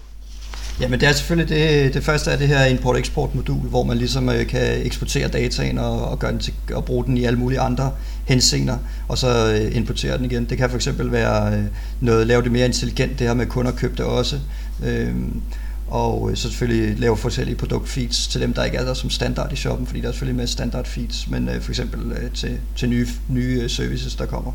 Jamen 0.81 0.99
det 0.99 1.07
er 1.07 1.11
selvfølgelig 1.11 1.57
det, 1.57 1.93
det 1.93 2.03
første 2.03 2.31
er 2.31 2.37
det 2.37 2.47
her 2.47 2.65
import-export 2.65 3.35
modul, 3.35 3.57
hvor 3.57 3.83
man 3.83 3.97
ligesom 3.97 4.29
øh, 4.29 4.47
kan 4.47 4.85
eksportere 4.85 5.27
dataen 5.27 5.77
og, 5.77 6.09
og, 6.09 6.19
gøre 6.19 6.31
den 6.31 6.39
til, 6.39 6.53
og 6.73 6.85
bruge 6.85 7.05
den 7.05 7.17
i 7.17 7.23
alle 7.23 7.39
mulige 7.39 7.59
andre 7.59 7.91
henseender, 8.25 8.77
og 9.07 9.17
så 9.17 9.53
øh, 9.53 9.75
importere 9.75 10.17
den 10.17 10.25
igen. 10.25 10.45
Det 10.45 10.57
kan 10.57 10.69
for 10.69 10.75
eksempel 10.75 11.11
være 11.11 11.57
øh, 11.57 11.63
noget, 12.01 12.27
lave 12.27 12.41
det 12.41 12.51
mere 12.51 12.65
intelligent, 12.65 13.19
det 13.19 13.27
her 13.27 13.33
med 13.33 13.45
kunder 13.45 13.71
købte 13.71 14.03
det 14.03 14.11
også. 14.11 14.39
Øhm, 14.85 15.41
og 15.87 16.29
øh, 16.31 16.37
så 16.37 16.41
selvfølgelig 16.41 16.99
lave 16.99 17.17
forskellige 17.17 17.55
produktfeeds 17.55 18.27
til 18.27 18.41
dem, 18.41 18.53
der 18.53 18.63
ikke 18.63 18.77
er 18.77 18.85
der 18.85 18.93
som 18.93 19.09
standard 19.09 19.53
i 19.53 19.55
shoppen, 19.55 19.87
fordi 19.87 20.01
der 20.01 20.07
er 20.07 20.11
selvfølgelig 20.11 20.37
med 20.37 20.47
standard 20.47 20.85
feeds, 20.85 21.29
men 21.29 21.49
øh, 21.49 21.61
for 21.61 21.71
eksempel 21.71 22.11
øh, 22.11 22.31
til, 22.31 22.57
til 22.75 22.89
nye, 22.89 23.07
nye 23.29 23.69
services, 23.69 24.15
der 24.15 24.25
kommer. 24.25 24.51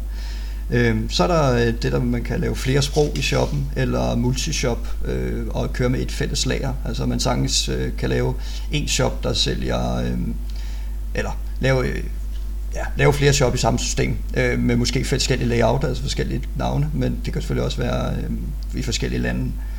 Øhm, 0.71 1.11
så 1.11 1.23
er 1.23 1.27
der 1.27 1.73
det, 1.73 1.93
der 1.93 2.01
man 2.01 2.25
kan 2.25 2.41
lave 2.41 2.57
flere 2.57 2.83
sprog 2.83 3.13
i 3.15 3.23
shoppen, 3.23 3.71
eller 3.77 4.15
multishop, 4.17 4.89
øh, 5.05 5.47
og 5.49 5.73
køre 5.73 5.89
med 5.89 6.01
et 6.01 6.13
fælles 6.13 6.47
lager. 6.47 6.75
Altså 6.85 7.07
man 7.07 7.21
sagtens 7.21 7.69
øh, 7.69 7.97
kan 7.99 8.09
lave 8.09 8.35
en 8.73 8.89
shop, 8.89 9.25
der 9.25 9.33
sælger, 9.33 9.97
øh, 9.97 10.19
eller 11.15 11.39
lave, 11.61 11.89
øh, 11.89 12.05
ja, 12.75 12.85
lave 12.97 13.13
flere 13.13 13.33
shop 13.33 13.55
i 13.55 13.59
samme 13.59 13.79
system, 13.79 14.17
øh, 14.37 14.59
med 14.59 14.77
måske 14.77 15.05
forskellige 15.05 15.49
layout, 15.49 15.85
altså 15.85 16.03
forskellige 16.03 16.43
navne, 16.57 16.91
men 16.95 17.21
det 17.25 17.33
kan 17.33 17.43
selvfølgelig 17.43 17.65
også 17.65 17.79
være 17.79 18.15
øh, 18.15 18.31
i 18.81 18.83
forskellige 18.83 19.23
lande. 19.23 19.45
Øh, 19.45 19.70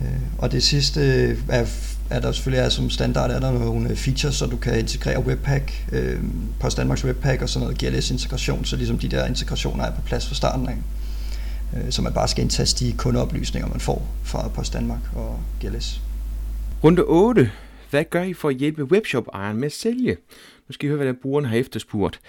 Øh, 0.00 0.20
og 0.38 0.52
det 0.52 0.62
sidste 0.62 1.00
er 1.48 1.66
er 2.10 2.20
der 2.20 2.32
selvfølgelig 2.32 2.64
er 2.64 2.68
som 2.68 2.90
standard 2.90 3.30
er 3.30 3.40
der 3.40 3.52
nogle 3.52 3.96
features, 3.96 4.34
så 4.34 4.46
du 4.46 4.56
kan 4.56 4.78
integrere 4.78 5.20
Webpack, 5.20 5.86
øh, 5.92 6.18
Post 6.60 6.76
Danmarks 6.76 7.04
Webpack 7.04 7.42
og 7.42 7.48
sådan 7.48 7.68
noget 7.68 7.78
GLS-integration, 7.78 8.64
så 8.64 8.76
ligesom 8.76 8.98
de 8.98 9.08
der 9.08 9.26
integrationer 9.26 9.84
er 9.84 9.94
på 9.94 10.00
plads 10.00 10.28
fra 10.28 10.34
starten 10.34 10.68
af. 10.68 10.76
Øh, 11.76 11.90
så 11.90 12.02
man 12.02 12.12
bare 12.12 12.28
skal 12.28 12.42
indtaste 12.42 12.84
de 12.84 12.92
kundeoplysninger, 12.92 13.68
man 13.68 13.80
får 13.80 14.08
fra 14.24 14.48
Post 14.48 14.72
Danmark 14.72 15.00
og 15.14 15.40
GLS. 15.60 16.00
Runde 16.84 17.02
8. 17.02 17.50
Hvad 17.90 18.04
gør 18.10 18.22
I 18.22 18.32
for 18.32 18.48
at 18.48 18.54
hjælpe 18.54 18.84
webshop-ejeren 18.84 19.56
med 19.56 19.66
at 19.66 19.72
sælge? 19.72 20.16
Nu 20.68 20.72
skal 20.72 20.86
I 20.86 20.88
høre, 20.88 21.04
hvad 21.04 21.14
brugeren 21.22 21.44
har 21.44 21.56
efterspurgt. 21.56 22.20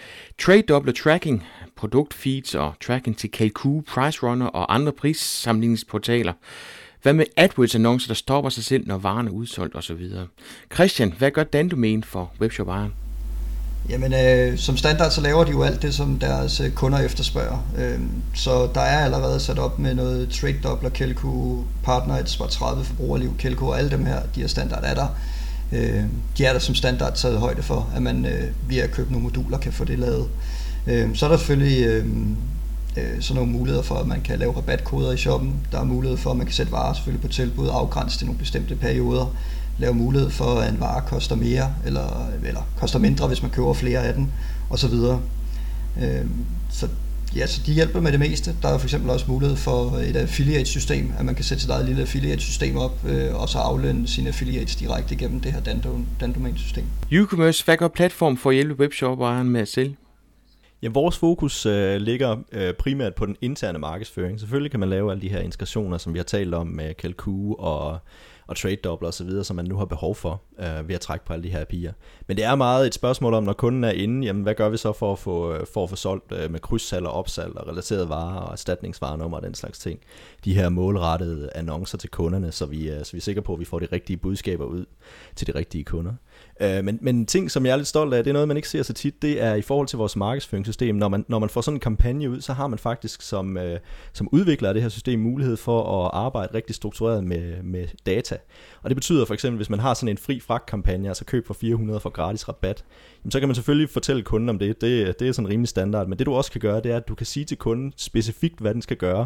Trade 0.42 0.62
Doubler 0.62 0.94
Tracking, 0.94 1.44
produktfeeds 1.76 2.56
og 2.56 2.74
tracking 2.82 3.18
til 3.18 3.32
Kalku, 3.32 3.82
Price 3.82 4.20
Runner 4.24 4.46
og 4.46 4.76
andre 4.76 4.92
prissamlingsportaler. 4.92 6.34
Hvad 7.02 7.14
med 7.14 7.26
AdWords-annoncer, 7.38 8.08
der 8.08 8.14
stopper 8.14 8.50
sig 8.50 8.64
selv, 8.64 8.88
når 8.88 8.98
varen 8.98 9.28
er 9.28 9.32
udsolgt 9.32 9.76
osv.? 9.76 10.10
Christian, 10.74 11.14
hvad 11.18 11.32
gør 11.32 11.44
Dandomain 11.44 12.04
for 12.04 12.32
webshop-ejeren? 12.42 12.94
Jamen, 13.90 14.14
øh, 14.14 14.58
som 14.58 14.78
standard 14.78 15.12
så 15.12 15.22
laver 15.22 15.44
de 15.44 15.52
jo 15.52 15.64
alt 15.64 15.82
det, 15.82 15.94
som 15.94 16.20
deres 16.20 16.60
øh, 16.60 16.72
kunder 16.72 17.00
efterspørger. 17.00 17.72
Øh, 17.78 18.00
så 18.36 18.70
der 18.76 18.82
er 18.82 19.06
allerede 19.06 19.40
sat 19.40 19.60
op 19.60 19.80
med 19.80 19.96
noget 19.96 20.30
Trade 20.30 20.60
Doubler, 20.64 20.90
Kelco, 20.90 21.64
Partner, 21.84 22.26
Spar 22.26 22.48
30, 22.48 22.84
forbrugerliv, 22.84 23.38
Kelco 23.38 23.68
og 23.68 23.78
alle 23.78 23.92
dem 23.92 24.06
her, 24.06 24.22
de 24.36 24.42
her 24.42 24.48
standard 24.48 24.84
er 24.84 24.94
der. 24.94 25.08
Øh, 25.72 26.04
de 26.38 26.46
er 26.46 26.54
der 26.54 26.60
som 26.60 26.76
standard 26.76 27.16
taget 27.16 27.40
højde 27.40 27.64
for, 27.64 27.90
at 27.96 28.02
man 28.02 28.26
øh, 28.26 28.44
via 28.68 28.84
at 28.84 28.92
købe 28.92 29.12
nogle 29.12 29.24
moduler 29.24 29.58
kan 29.58 29.74
få 29.74 29.86
det 29.86 30.00
lavet. 30.00 30.28
Øh, 30.88 31.16
så 31.16 31.26
er 31.26 31.30
der 31.30 31.38
selvfølgelig 31.38 31.86
øh, 31.86 32.06
øh, 32.98 33.22
sådan 33.22 33.36
nogle 33.36 33.52
muligheder 33.52 33.84
for, 33.84 33.96
at 33.96 34.08
man 34.08 34.22
kan 34.22 34.40
lave 34.40 34.58
rabatkoder 34.58 35.12
i 35.12 35.18
shoppen. 35.18 35.56
Der 35.72 35.80
er 35.80 35.84
mulighed 35.84 36.18
for, 36.18 36.32
at 36.32 36.38
man 36.38 36.46
kan 36.46 36.54
sætte 36.54 36.72
varer 36.72 36.94
selvfølgelig 36.94 37.22
på 37.22 37.28
tilbud, 37.28 37.70
afgrænse 37.72 38.18
til 38.18 38.28
nogle 38.28 38.40
bestemte 38.40 38.76
perioder. 38.76 39.36
Lave 39.78 39.94
mulighed 39.94 40.30
for, 40.30 40.46
at 40.46 40.74
en 40.74 40.80
vare 40.80 41.02
koster 41.08 41.36
mere, 41.36 41.74
eller, 41.86 42.28
eller 42.46 42.62
koster 42.80 43.00
mindre, 43.00 43.28
hvis 43.28 43.42
man 43.42 43.52
køber 43.52 43.74
flere 43.74 44.00
af 44.00 44.14
den, 44.14 44.32
osv. 44.70 44.94
Øh, 46.02 46.26
så 46.70 46.88
ja, 47.36 47.48
så 47.48 47.62
de 47.66 47.74
hjælper 47.74 48.02
med 48.02 48.12
det 48.12 48.20
meste. 48.20 48.56
Der 48.62 48.70
er 48.70 48.78
for 48.78 48.86
eksempel 48.86 49.10
også 49.10 49.26
mulighed 49.28 49.58
for 49.58 49.98
et 49.98 50.16
affiliate-system, 50.16 51.12
at 51.20 51.26
man 51.26 51.36
kan 51.36 51.44
sætte 51.44 51.62
sit 51.62 51.70
eget 51.70 51.86
lille 51.86 52.02
affiliate-system 52.02 52.78
op, 52.78 53.06
øh, 53.06 53.36
og 53.36 53.50
så 53.50 53.58
aflønne 53.58 54.08
sine 54.08 54.28
affiliates 54.28 54.76
direkte 54.76 55.16
gennem 55.16 55.40
det 55.40 55.54
her 55.54 55.60
Dandomain-system. 56.20 56.84
UCommerce, 57.22 57.66
hvad 57.66 57.78
gør 57.78 57.88
platform 57.88 58.38
for 58.38 58.50
at 58.50 58.56
hjælpe 58.56 58.80
webshop-ejeren 58.80 59.50
med 59.50 59.62
at 59.62 59.68
sælge? 59.68 59.96
Ja, 60.82 60.90
vores 60.90 61.18
fokus 61.18 61.66
øh, 61.66 61.96
ligger 61.96 62.38
øh, 62.52 62.74
primært 62.74 63.16
på 63.16 63.26
den 63.26 63.38
interne 63.42 63.80
markedsføring. 63.80 64.40
Selvfølgelig 64.40 64.72
kan 64.72 64.80
man 64.80 64.90
lave 64.90 65.12
alle 65.12 65.22
de 65.22 65.30
her 65.30 65.40
integrationer, 65.40 65.98
som 65.98 66.14
vi 66.14 66.20
har 66.20 66.24
talt 66.24 66.54
om 66.54 66.68
med 66.68 66.94
Kalku 66.94 67.56
og, 67.56 68.00
og 68.48 68.58
Trade 68.58 68.76
Doubler 68.76 69.08
osv., 69.10 69.44
som 69.44 69.56
man 69.56 69.66
nu 69.66 69.78
har 69.78 69.86
behov 69.86 70.16
for 70.16 70.42
øh, 70.60 70.88
ved 70.88 70.96
at 70.96 71.02
trække 71.02 71.26
på 71.26 71.34
alle 71.34 71.44
de 71.44 71.50
her 71.50 71.66
API'er. 71.66 71.94
Men 72.28 72.38
det 72.38 72.46
er 72.46 72.56
meget 72.56 72.88
et 72.88 72.94
spørgsmål 72.94 73.34
om, 73.34 73.44
når 73.44 73.54
kunden 73.54 73.84
er 73.84 73.92
inde, 73.92 74.26
jamen 74.26 74.44
hvad 74.44 74.56
gør 74.56 74.70
vi 74.70 74.78
så 74.78 74.94
for 74.94 75.12
at 75.12 75.20
få, 75.20 75.54
øh, 75.54 75.68
for 75.74 75.84
at 75.84 75.90
få 75.90 75.96
solgt 75.96 76.32
øh, 76.32 76.52
med 76.52 76.60
krydssalg 76.60 77.06
og 77.06 77.14
opsalg 77.14 77.58
og 77.58 77.68
relaterede 77.68 78.10
varer 78.10 78.40
og 78.40 78.52
erstatningsvarenummer 78.52 79.38
og 79.38 79.44
den 79.44 79.54
slags 79.54 79.80
ting. 79.80 80.00
De 80.46 80.54
her 80.54 80.70
målrettede 80.70 81.50
annoncer 81.56 81.98
til 81.98 82.10
kunderne, 82.10 82.52
så 82.52 82.66
vi, 82.66 82.90
øh, 82.90 83.06
så 83.06 83.12
vi 83.12 83.18
er 83.18 83.22
sikre 83.22 83.42
på, 83.42 83.54
at 83.54 83.60
vi 83.60 83.66
får 83.66 83.80
de 83.80 83.88
rigtige 83.92 84.18
budskaber 84.18 84.66
ud 84.66 84.86
til 85.36 85.48
de 85.48 85.56
rigtige 85.56 85.84
kunder. 85.84 86.14
Øh, 86.62 86.84
men, 86.84 87.00
men 87.02 87.26
ting, 87.26 87.52
som 87.52 87.66
jeg 87.66 87.72
er 87.72 87.76
lidt 87.76 87.88
stolt 87.88 88.14
af, 88.14 88.24
det 88.24 88.32
er 88.32 88.34
noget, 88.34 88.48
man 88.48 88.58
ikke 88.58 88.70
ser 88.70 88.84
så 88.84 88.94
tit, 88.94 89.22
det 89.22 89.44
er 89.44 89.54
i 89.54 89.62
forhold 89.62 89.88
til 89.88 89.98
vores 89.98 90.16
markedsføringssystem. 90.16 90.96
Når 90.96 91.10
man, 91.10 91.26
når 91.28 91.40
man 91.40 91.50
får 91.50 91.62
sådan 91.62 91.76
en 91.76 91.80
kampagne 91.80 92.30
ud, 92.30 92.42
så 92.42 92.54
har 92.54 92.68
man 92.68 92.80
faktisk 92.80 93.22
som, 93.22 93.58
øh, 93.58 93.80
som 94.14 94.30
udvikler 94.32 94.68
af 94.68 94.74
det 94.74 94.84
her 94.84 94.90
system 94.90 95.20
mulighed 95.20 95.58
for 95.58 96.06
at 96.06 96.12
arbejde 96.14 96.54
rigtig 96.54 96.76
struktureret 96.76 97.24
med, 97.24 97.64
med 97.64 97.88
data. 98.06 98.38
Og 98.82 98.90
det 98.90 98.96
betyder 98.98 99.26
for 99.26 99.34
eksempel, 99.34 99.58
hvis 99.58 99.70
man 99.70 99.80
har 99.80 99.94
sådan 99.94 100.10
en 100.10 100.18
fri 100.18 100.40
fragt-kampagne, 100.40 101.08
altså 101.08 101.26
køb 101.26 101.48
for 101.48 101.54
400 101.54 102.00
for 102.00 102.10
gratis 102.10 102.48
rabat, 102.48 102.84
jamen 103.24 103.32
så 103.32 103.40
kan 103.40 103.48
man 103.48 103.56
selvfølgelig 103.56 103.90
fortælle 103.90 104.22
kunden 104.22 104.50
om 104.50 104.60
det. 104.60 104.82
det. 104.82 105.20
Det 105.20 105.28
er 105.28 105.32
sådan 105.32 105.50
rimelig 105.50 105.70
standard. 105.70 106.08
Men 106.08 106.20
det 106.20 106.26
du 106.26 106.34
også 106.34 106.52
kan 106.52 106.62
gøre, 106.62 106.82
det 106.82 106.92
er, 106.92 106.98
at 106.98 107.08
du 107.08 107.16
kan 107.16 107.26
sige 107.26 107.46
til 107.46 107.58
kunden 107.58 107.94
specifikt, 107.98 108.60
hvad 108.60 108.74
den 108.74 108.82
skal 108.82 108.98
gøre 108.98 109.26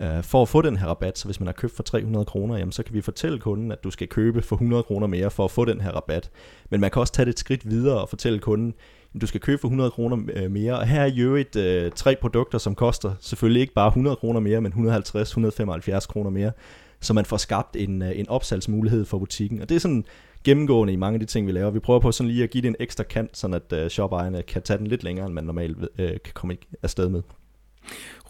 øh, 0.00 0.22
for 0.22 0.42
at 0.42 0.48
få 0.48 0.62
den 0.62 0.76
her 0.76 0.86
rabat. 0.86 1.18
Så 1.18 1.24
hvis 1.24 1.40
man 1.40 1.46
har 1.46 1.52
købt 1.52 1.76
for 1.76 1.82
300 1.82 2.24
kroner, 2.24 2.58
jamen 2.58 2.72
så 2.72 2.82
kan 2.82 2.94
vi 2.94 3.00
fortælle 3.00 3.38
kunden, 3.38 3.72
at 3.72 3.84
du 3.84 3.90
skal 3.90 4.08
købe 4.08 4.42
for 4.42 4.56
100 4.56 4.82
kroner 4.82 5.06
mere 5.06 5.30
for 5.30 5.44
at 5.44 5.50
få 5.50 5.64
den 5.64 5.80
her 5.80 5.90
rabat. 5.90 6.30
Men 6.70 6.80
man 6.80 6.90
kan 6.90 7.00
også 7.00 7.12
tage 7.12 7.26
det 7.26 7.32
et 7.32 7.38
skridt 7.38 7.70
videre 7.70 8.00
og 8.00 8.08
fortælle 8.08 8.38
kunden, 8.38 8.74
at 9.14 9.20
du 9.20 9.26
skal 9.26 9.40
købe 9.40 9.60
for 9.60 9.68
100 9.68 9.90
kroner 9.90 10.18
øh, 10.34 10.50
mere. 10.50 10.78
Og 10.78 10.86
her 10.86 11.00
er 11.00 11.10
jo 11.10 11.36
et 11.36 11.56
øh, 11.56 11.92
tre 11.92 12.16
produkter, 12.20 12.58
som 12.58 12.74
koster 12.74 13.14
selvfølgelig 13.20 13.60
ikke 13.60 13.74
bare 13.74 13.88
100 13.88 14.16
kroner 14.16 14.40
mere, 14.40 14.60
men 14.60 14.72
150-175 14.72 16.06
kroner 16.06 16.30
mere 16.30 16.52
så 17.00 17.12
man 17.12 17.24
får 17.24 17.36
skabt 17.36 17.76
en, 17.76 18.02
øh, 18.02 18.18
en 18.18 18.28
opsalgsmulighed 18.28 19.04
for 19.04 19.18
butikken. 19.18 19.62
Og 19.62 19.68
det 19.68 19.74
er 19.74 19.78
sådan 19.78 20.04
gennemgående 20.44 20.92
i 20.92 20.96
mange 20.96 21.14
af 21.14 21.20
de 21.20 21.26
ting, 21.26 21.46
vi 21.46 21.52
laver. 21.52 21.70
Vi 21.70 21.78
prøver 21.78 22.00
på 22.00 22.12
sådan 22.12 22.30
lige 22.30 22.44
at 22.44 22.50
give 22.50 22.62
det 22.62 22.68
en 22.68 22.76
ekstra 22.80 23.04
kant, 23.04 23.38
sådan 23.38 23.54
at 23.54 23.72
øh, 23.72 23.90
shopejerne 23.90 24.42
kan 24.42 24.62
tage 24.62 24.78
den 24.78 24.86
lidt 24.86 25.04
længere, 25.04 25.26
end 25.26 25.34
man 25.34 25.44
normalt 25.44 25.78
øh, 25.98 26.10
kan 26.10 26.32
komme 26.34 26.56
afsted 26.82 27.08
med. 27.08 27.22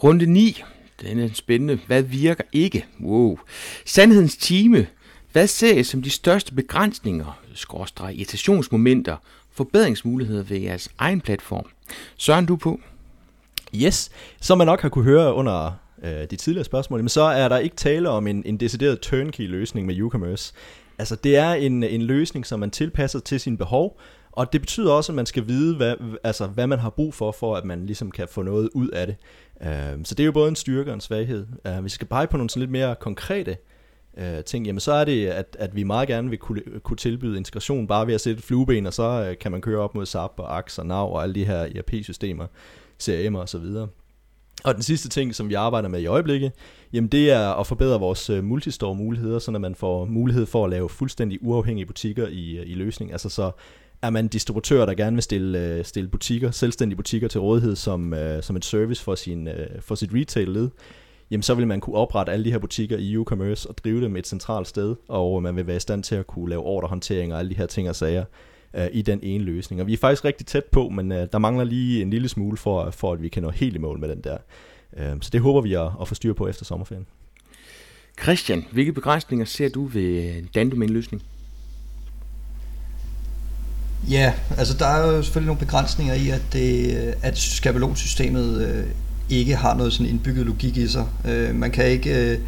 Runde 0.03 0.25
9. 0.25 0.61
Den 1.01 1.19
er 1.19 1.29
spændende. 1.33 1.79
Hvad 1.87 2.01
virker 2.01 2.43
ikke? 2.51 2.85
Wow. 3.01 3.39
Sandhedens 3.85 4.37
time. 4.37 4.87
Hvad 5.31 5.47
ser 5.47 5.75
I 5.79 5.83
som 5.83 6.01
de 6.01 6.09
største 6.09 6.53
begrænsninger, 6.53 7.39
skråstreg, 7.53 8.15
irritationsmomenter, 8.15 9.17
forbedringsmuligheder 9.51 10.43
ved 10.43 10.57
jeres 10.57 10.89
egen 10.97 11.21
platform? 11.21 11.65
Søren, 12.17 12.45
du 12.45 12.55
på? 12.55 12.79
Yes, 13.75 14.11
som 14.41 14.57
man 14.57 14.67
nok 14.67 14.81
har 14.81 14.89
kunne 14.89 15.05
høre 15.05 15.33
under 15.33 15.71
øh, 16.03 16.23
de 16.29 16.35
tidligere 16.35 16.65
spørgsmål, 16.65 16.99
men 16.99 17.09
så 17.09 17.21
er 17.21 17.49
der 17.49 17.57
ikke 17.57 17.75
tale 17.75 18.09
om 18.09 18.27
en, 18.27 18.43
en 18.45 18.57
decideret 18.57 18.99
turnkey 18.99 19.47
løsning 19.47 19.87
med 19.87 20.01
WooCommerce. 20.01 20.53
Altså 20.99 21.15
det 21.15 21.37
er 21.37 21.53
en, 21.53 21.83
en 21.83 22.01
løsning, 22.01 22.45
som 22.45 22.59
man 22.59 22.71
tilpasser 22.71 23.19
til 23.19 23.39
sine 23.39 23.57
behov, 23.57 23.99
og 24.31 24.53
det 24.53 24.61
betyder 24.61 24.91
også, 24.91 25.11
at 25.11 25.15
man 25.15 25.25
skal 25.25 25.47
vide, 25.47 25.75
hvad, 25.75 25.95
altså, 26.23 26.47
hvad 26.47 26.67
man 26.67 26.79
har 26.79 26.89
brug 26.89 27.13
for, 27.13 27.31
for 27.31 27.55
at 27.55 27.65
man 27.65 27.85
ligesom 27.85 28.11
kan 28.11 28.27
få 28.31 28.41
noget 28.41 28.69
ud 28.73 28.87
af 28.87 29.07
det. 29.07 29.15
Uh, 29.61 30.03
så 30.03 30.15
det 30.15 30.19
er 30.19 30.25
jo 30.25 30.31
både 30.31 30.49
en 30.49 30.55
styrke 30.55 30.91
og 30.91 30.95
en 30.95 31.01
svaghed. 31.01 31.45
Hvis 31.63 31.83
vi 31.83 31.89
skal 31.89 32.07
pege 32.07 32.27
på 32.27 32.37
nogle 32.37 32.49
sådan 32.49 32.59
lidt 32.59 32.71
mere 32.71 32.95
konkrete 32.95 33.57
øh, 34.19 34.43
ting, 34.43 34.65
jamen 34.65 34.79
så 34.79 34.91
er 34.91 35.05
det, 35.05 35.27
at, 35.27 35.57
at 35.59 35.75
vi 35.75 35.83
meget 35.83 36.07
gerne 36.07 36.29
vil 36.29 36.39
kunne, 36.39 36.61
kunne 36.83 36.97
tilbyde 36.97 37.37
integration 37.37 37.87
bare 37.87 38.07
ved 38.07 38.13
at 38.13 38.21
sætte 38.21 38.43
flueben, 38.43 38.85
og 38.85 38.93
så 38.93 39.27
øh, 39.29 39.37
kan 39.37 39.51
man 39.51 39.61
køre 39.61 39.79
op 39.79 39.95
mod 39.95 40.05
SAP 40.05 40.31
og 40.37 40.57
AX 40.57 40.77
og 40.77 40.85
NAV 40.85 41.13
og 41.13 41.23
alle 41.23 41.35
de 41.35 41.45
her 41.45 41.67
ERP-systemer, 41.75 42.47
CRM 43.01 43.35
og 43.35 43.49
så 43.49 43.57
videre. 43.57 43.87
Og 44.63 44.75
den 44.75 44.83
sidste 44.83 45.09
ting, 45.09 45.35
som 45.35 45.49
vi 45.49 45.53
arbejder 45.53 45.89
med 45.89 46.01
i 46.01 46.05
øjeblikket, 46.05 46.51
jamen 46.93 47.07
det 47.07 47.31
er 47.31 47.49
at 47.49 47.67
forbedre 47.67 47.99
vores 47.99 48.29
øh, 48.29 48.43
multistore 48.43 48.95
muligheder, 48.95 49.39
så 49.39 49.51
man 49.51 49.75
får 49.75 50.05
mulighed 50.05 50.45
for 50.45 50.63
at 50.63 50.69
lave 50.69 50.89
fuldstændig 50.89 51.39
uafhængige 51.41 51.85
butikker 51.85 52.27
i, 52.27 52.57
øh, 52.57 52.63
i 52.69 52.73
løsning. 52.73 53.11
Altså 53.11 53.29
så 53.29 53.51
er 54.01 54.09
man 54.09 54.27
distributør, 54.27 54.85
der 54.85 54.93
gerne 54.93 55.15
vil 55.15 55.23
stille, 55.23 55.59
øh, 55.59 55.85
stille 55.85 56.09
butikker, 56.09 56.51
selvstændige 56.51 56.97
butikker 56.97 57.27
til 57.27 57.41
rådighed 57.41 57.75
som, 57.75 58.13
som 58.41 58.55
et 58.55 58.65
service 58.65 59.03
for, 59.03 59.15
sin, 59.15 59.49
for 59.79 59.95
sit 59.95 60.09
retail-led, 60.13 60.69
jamen 61.31 61.43
så 61.43 61.53
vil 61.53 61.67
man 61.67 61.79
kunne 61.79 61.95
oprette 61.95 62.31
alle 62.31 62.45
de 62.45 62.51
her 62.51 62.59
butikker 62.59 62.97
i 62.97 63.15
e-commerce 63.15 63.69
og 63.69 63.77
drive 63.83 64.01
dem 64.01 64.15
et 64.15 64.27
centralt 64.27 64.67
sted, 64.67 64.95
og 65.07 65.43
man 65.43 65.55
vil 65.55 65.67
være 65.67 65.77
i 65.77 65.79
stand 65.79 66.03
til 66.03 66.15
at 66.15 66.27
kunne 66.27 66.49
lave 66.49 66.63
ordrehåndtering 66.63 67.33
og 67.33 67.39
alle 67.39 67.49
de 67.49 67.55
her 67.55 67.65
ting 67.65 67.89
og 67.89 67.95
sager 67.95 68.25
øh, 68.73 68.87
i 68.91 69.01
den 69.01 69.19
ene 69.23 69.43
løsning. 69.43 69.81
Og 69.81 69.87
vi 69.87 69.93
er 69.93 69.97
faktisk 69.97 70.25
rigtig 70.25 70.47
tæt 70.47 70.65
på, 70.65 70.89
men 70.89 71.11
øh, 71.11 71.27
der 71.31 71.37
mangler 71.37 71.63
lige 71.63 72.01
en 72.01 72.09
lille 72.09 72.29
smule 72.29 72.57
for, 72.57 72.91
for 72.91 73.13
at 73.13 73.21
vi 73.21 73.29
kan 73.29 73.43
nå 73.43 73.49
helt 73.49 73.75
i 73.75 73.79
mål 73.79 73.99
med 73.99 74.09
den 74.09 74.21
der. 74.21 74.37
Øh, 74.97 75.15
så 75.21 75.29
det 75.33 75.41
håber 75.41 75.61
vi 75.61 75.73
at, 75.73 75.89
at 76.01 76.07
få 76.07 76.15
styr 76.15 76.33
på 76.33 76.47
efter 76.47 76.65
sommerferien. 76.65 77.05
Christian, 78.21 78.65
hvilke 78.71 78.93
begrænsninger 78.93 79.45
ser 79.45 79.69
du 79.69 79.85
ved 79.85 80.43
Dandomain-løsning? 80.55 81.23
Ja, 84.09 84.33
altså 84.57 84.77
der 84.77 84.85
er 84.85 85.15
jo 85.15 85.23
selvfølgelig 85.23 85.47
nogle 85.47 85.59
begrænsninger 85.59 86.13
i, 86.13 86.29
at, 86.29 86.41
det, 86.53 86.91
at 87.21 87.37
skabelonsystemet 87.37 88.67
øh, 88.67 88.85
ikke 89.29 89.55
har 89.55 89.75
noget 89.75 89.93
sådan 89.93 90.07
indbygget 90.07 90.45
logik 90.45 90.77
i 90.77 90.87
sig. 90.87 91.05
Øh, 91.25 91.55
man 91.55 91.71
kan 91.71 91.85
ikke, 91.85 92.31
øh, 92.31 92.39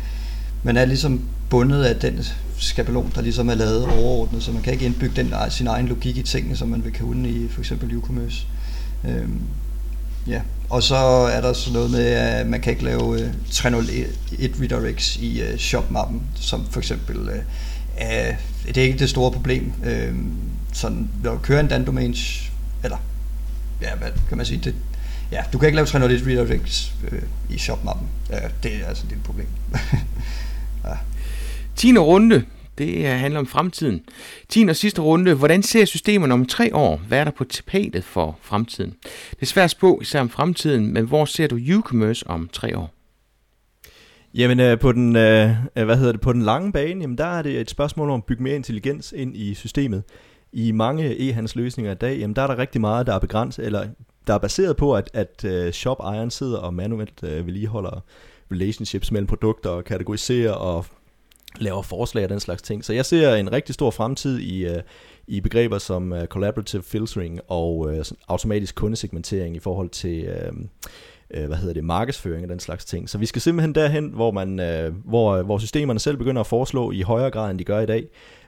man 0.64 0.78
er 0.78 0.86
ligesom 0.86 1.22
bundet 1.50 1.84
af 1.84 1.96
den 1.96 2.24
skabelon, 2.58 3.12
der 3.16 3.22
ligesom 3.22 3.50
er 3.50 3.56
lavet 3.56 3.86
overordnet, 3.86 4.44
så 4.44 4.52
man 4.52 4.62
kan 4.62 4.74
ikke 4.74 4.86
indbygge 4.86 5.16
den, 5.16 5.34
sin 5.50 5.68
egen 5.68 5.88
logik 5.88 6.18
i 6.18 6.22
tingene, 6.22 6.58
som 6.58 6.68
man 6.68 6.84
vil 6.84 6.94
kunne 7.00 7.30
i 7.30 7.48
for 7.48 7.60
eksempel 7.60 7.98
e-commerce. 7.98 8.46
Øh, 9.08 9.30
ja, 10.28 10.42
og 10.70 10.84
så 10.84 10.96
er 11.34 11.42
der 11.42 11.54
sådan 11.54 11.74
noget 11.74 11.92
med, 11.92 12.06
at 12.06 12.48
man 12.48 12.62
kan 12.62 12.74
ikke 12.74 12.84
lave 12.84 13.22
øh, 13.22 13.34
301 13.52 14.12
redirects 14.62 15.18
i 15.18 15.42
øh, 15.42 15.58
shopmappen, 15.58 16.22
som 16.36 16.66
for 16.70 16.80
eksempel 16.80 17.30
øh, 17.30 17.44
er, 17.98 18.36
det 18.68 18.78
er 18.78 18.82
ikke 18.82 19.00
det 19.00 19.10
store 19.10 19.32
problem. 19.32 19.74
Øh, 19.86 20.16
sådan, 20.74 21.10
når 21.24 21.32
du 21.32 21.38
kører 21.38 21.60
en 21.60 21.68
Dan 21.68 21.86
Domains, 21.86 22.52
eller 22.84 22.98
ja, 23.82 23.96
hvad 23.96 24.10
kan 24.30 24.38
man 24.38 24.46
sige, 24.46 24.62
det, 24.64 24.76
ja, 25.32 25.44
du 25.54 25.58
kan 25.58 25.68
ikke 25.68 25.76
lave 25.76 25.86
301 25.86 26.28
redirects 26.28 26.94
øh, 27.12 27.22
i 27.50 27.58
shopmappen. 27.58 28.08
Ja, 28.30 28.40
det 28.64 28.76
er 28.76 28.88
altså 28.88 29.04
det 29.10 29.18
et 29.18 29.24
problem. 29.24 29.48
ja. 30.86 30.94
10. 31.76 31.98
runde, 31.98 32.46
det 32.78 33.08
handler 33.08 33.40
om 33.40 33.48
fremtiden. 33.48 34.02
10. 34.50 34.66
og 34.70 34.76
sidste 34.76 35.02
runde, 35.02 35.34
hvordan 35.34 35.64
ser 35.64 35.86
systemerne 35.86 36.34
om 36.34 36.46
tre 36.46 36.76
år? 36.76 36.98
Hvad 37.08 37.20
er 37.20 37.24
der 37.24 37.32
på 37.32 37.44
tapetet 37.44 38.04
for 38.04 38.40
fremtiden? 38.42 38.94
Det 39.30 39.42
er 39.42 39.46
svært 39.46 39.64
at 39.64 39.72
spå, 39.72 40.00
især 40.02 40.22
om 40.22 40.30
fremtiden, 40.30 40.94
men 40.94 41.06
hvor 41.06 41.26
ser 41.26 41.48
du 41.48 41.58
e-commerce 41.58 42.24
om 42.26 42.50
tre 42.54 42.78
år? 42.78 42.94
Jamen 44.34 44.60
øh, 44.60 44.80
på 44.80 44.92
den 44.92 45.16
øh, 45.16 45.56
hvad 45.74 45.98
hedder 45.98 46.12
det 46.12 46.22
på 46.22 46.34
den 46.34 46.42
lange 46.42 46.72
bane, 46.72 47.02
jamen 47.02 47.18
der 47.18 47.26
er 47.26 47.42
det 47.42 47.60
et 47.60 47.70
spørgsmål 47.70 48.10
om 48.10 48.16
at 48.16 48.24
bygge 48.24 48.44
mere 48.44 48.56
intelligens 48.56 49.14
ind 49.18 49.38
i 49.38 49.54
systemet. 49.54 50.04
I 50.54 50.72
mange 50.72 51.16
e-handels 51.20 51.56
løsninger 51.56 51.92
i 51.92 51.96
dag, 51.96 52.18
jamen 52.20 52.36
der 52.36 52.42
er 52.42 52.48
der 52.48 52.58
rigtig 52.58 52.82
meget 52.82 53.08
der 53.08 53.16
er 53.16 53.20
begrænset 53.20 53.66
eller 53.66 53.88
der 54.28 54.34
er 54.34 54.38
baseret 54.38 54.78
på 54.78 54.96
at 54.96 55.10
at 55.14 55.46
øh, 55.46 55.68
uh, 55.68 55.72
shop 55.72 56.00
ejeren 56.00 56.32
sidder 56.32 56.58
og 56.58 56.74
manuelt 56.74 57.24
uh, 57.24 57.30
vedligeholder 57.30 58.04
relationships 58.52 59.12
mellem 59.12 59.28
produkter 59.28 59.70
og 59.70 59.84
kategoriserer 59.84 60.52
og 60.52 60.86
laver 61.60 61.82
forslag 61.82 62.24
og 62.24 62.30
den 62.30 62.40
slags 62.40 62.62
ting. 62.62 62.86
Så 62.86 62.94
jeg 62.94 63.06
ser 63.06 63.36
en 63.36 63.52
rigtig 63.52 63.76
stor 63.76 63.92
fremtid 63.92 64.40
i, 64.40 64.66
uh, 64.66 64.76
i 65.28 65.42
begreber 65.42 65.78
som 65.78 66.12
uh, 66.12 66.26
collaborative 66.26 66.84
filtering 66.84 67.40
og 67.48 67.78
uh, 67.78 67.96
automatisk 68.28 68.76
kundesegmentering 68.76 69.56
i 69.56 69.60
forhold 69.60 69.90
til 69.90 70.30
uh, 70.30 70.58
uh, 71.40 71.46
hvad 71.46 71.58
hedder 71.58 71.74
det, 71.74 71.84
markedsføring 71.84 72.44
og 72.44 72.50
den 72.50 72.60
slags 72.60 72.86
ting. 72.86 73.10
Så 73.10 73.18
vi 73.18 73.26
skal 73.26 73.42
simpelthen 73.42 73.76
derhen, 73.76 74.10
hvor, 74.10 74.32
man, 74.32 74.60
uh, 74.60 74.96
hvor, 75.10 75.42
hvor 75.42 75.58
systemerne 75.58 76.00
selv 76.00 76.18
begynder 76.18 76.40
at 76.40 76.48
foreslå 76.48 76.92
i 76.92 77.02
højere 77.02 77.32
grad, 77.32 77.52
end 77.52 77.60
de 77.60 77.64
gør 77.64 77.80
i 77.80 77.86
dag, 77.86 78.08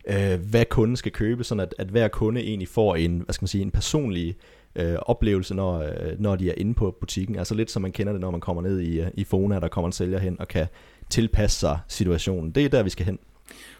uh, 0.09 0.49
hvad 0.49 0.65
kunden 0.65 0.97
skal 0.97 1.11
købe, 1.11 1.43
sådan 1.43 1.59
at, 1.59 1.75
at 1.77 1.87
hver 1.87 2.07
kunde 2.07 2.41
egentlig 2.41 2.67
får 2.67 2.95
en, 2.95 3.17
hvad 3.17 3.33
skal 3.33 3.43
man 3.43 3.47
sige, 3.47 3.61
en 3.61 3.71
personlig 3.71 4.35
øh, 4.75 4.95
oplevelse, 5.01 5.53
når, 5.53 5.79
øh, 5.79 6.19
når 6.19 6.35
de 6.35 6.49
er 6.49 6.53
inde 6.57 6.73
på 6.73 6.95
butikken. 6.99 7.35
Altså 7.35 7.55
lidt 7.55 7.71
som 7.71 7.81
man 7.81 7.91
kender 7.91 8.13
det, 8.13 8.21
når 8.21 8.31
man 8.31 8.41
kommer 8.41 8.61
ned 8.61 8.79
i, 8.79 8.99
øh, 8.99 9.07
i 9.13 9.23
Fona, 9.23 9.59
der 9.59 9.67
kommer 9.67 9.87
en 9.87 9.93
sælger 9.93 10.19
hen 10.19 10.35
og 10.39 10.47
kan 10.47 10.67
tilpasse 11.09 11.59
sig 11.59 11.79
situationen. 11.87 12.51
Det 12.51 12.65
er 12.65 12.69
der, 12.69 12.83
vi 12.83 12.89
skal 12.89 13.05
hen. 13.05 13.19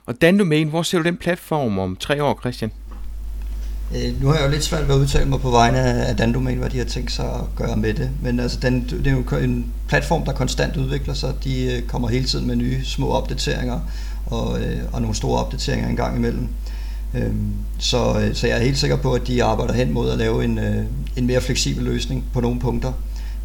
Og 0.06 0.22
Dandomain, 0.22 0.70
hvor 0.70 0.82
ser 0.82 0.98
du 0.98 1.04
den 1.04 1.18
platform 1.18 1.80
om 1.80 1.96
tre 1.96 2.24
år, 2.24 2.40
Christian? 2.40 2.72
Øh, 3.96 4.22
nu 4.22 4.28
har 4.28 4.36
jeg 4.36 4.46
jo 4.46 4.52
lidt 4.52 4.64
svært 4.64 4.88
ved 4.88 4.96
at 4.96 5.00
udtale 5.00 5.30
mig 5.30 5.40
på 5.40 5.50
vegne 5.50 5.80
af 5.80 6.18
Dandomain, 6.18 6.58
hvad 6.58 6.70
de 6.70 6.78
har 6.78 6.86
tænkt 6.86 7.12
sig 7.12 7.26
at 7.26 7.42
gøre 7.56 7.78
med 7.78 7.94
det. 7.94 8.10
Men 8.22 8.40
altså, 8.40 8.60
den, 8.60 8.88
det 8.90 9.08
er 9.08 9.12
jo 9.12 9.38
en 9.38 9.74
platform, 9.88 10.26
der 10.26 10.34
konstant 10.34 10.78
udvikler 10.78 11.14
sig. 11.14 11.34
De 11.44 11.74
øh, 11.74 11.88
kommer 11.88 12.08
hele 12.08 12.26
tiden 12.26 12.48
med 12.48 12.56
nye 12.56 12.86
små 12.86 13.10
opdateringer 13.10 13.80
og, 14.26 14.62
øh, 14.62 14.78
og 14.94 15.02
nogle 15.02 15.16
store 15.16 15.40
opdateringer 15.46 15.90
en 15.90 15.96
gang 15.96 16.18
imellem. 16.18 16.48
Øhm, 17.14 17.54
så, 17.80 18.20
øh, 18.20 18.36
så 18.36 18.48
jeg 18.48 18.58
er 18.58 18.64
helt 18.64 18.78
sikker 18.78 18.96
på, 18.96 19.14
at 19.14 19.28
de 19.28 19.44
arbejder 19.44 19.74
hen 19.74 19.94
mod 19.94 20.10
at 20.10 20.18
lave 20.18 20.44
en, 20.44 20.58
øh, 20.58 20.86
en 21.18 21.28
mere 21.28 21.42
fleksibel 21.42 21.84
løsning 21.84 22.26
på 22.34 22.42
nogle 22.42 22.60
punkter. 22.60 22.94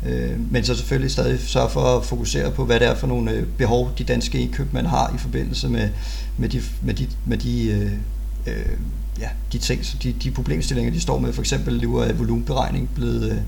Øh, 0.07 0.53
men 0.53 0.65
så 0.65 0.75
selvfølgelig 0.75 1.11
stadig 1.11 1.41
sørge 1.41 1.71
for 1.71 1.97
at 1.97 2.05
fokusere 2.05 2.51
på, 2.51 2.65
hvad 2.65 2.81
det 2.81 2.89
er 2.89 2.95
for 2.95 3.07
nogle 3.07 3.31
øh, 3.31 3.47
behov, 3.47 3.93
de 3.99 4.05
danske 4.05 4.43
e-købmænd 4.43 4.87
har 4.87 5.13
i 5.15 5.19
forbindelse 5.19 5.69
med, 5.69 5.89
med 6.37 6.49
de, 6.49 6.63
med 6.83 6.95
de, 6.95 7.09
med 7.27 7.39
de, 7.39 7.71
øh, 7.71 7.93
øh 8.47 8.67
ja, 9.21 9.29
de 9.53 9.59
ting, 9.59 9.85
så 9.85 9.97
de, 10.03 10.13
de 10.13 10.31
problemstillinger, 10.31 10.93
de 10.93 11.01
står 11.01 11.19
med. 11.19 11.33
For 11.33 11.43
eksempel 11.43 11.81
nu 11.83 11.97
er 11.97 12.13
volumenberegning 12.13 12.91
blevet 12.95 13.43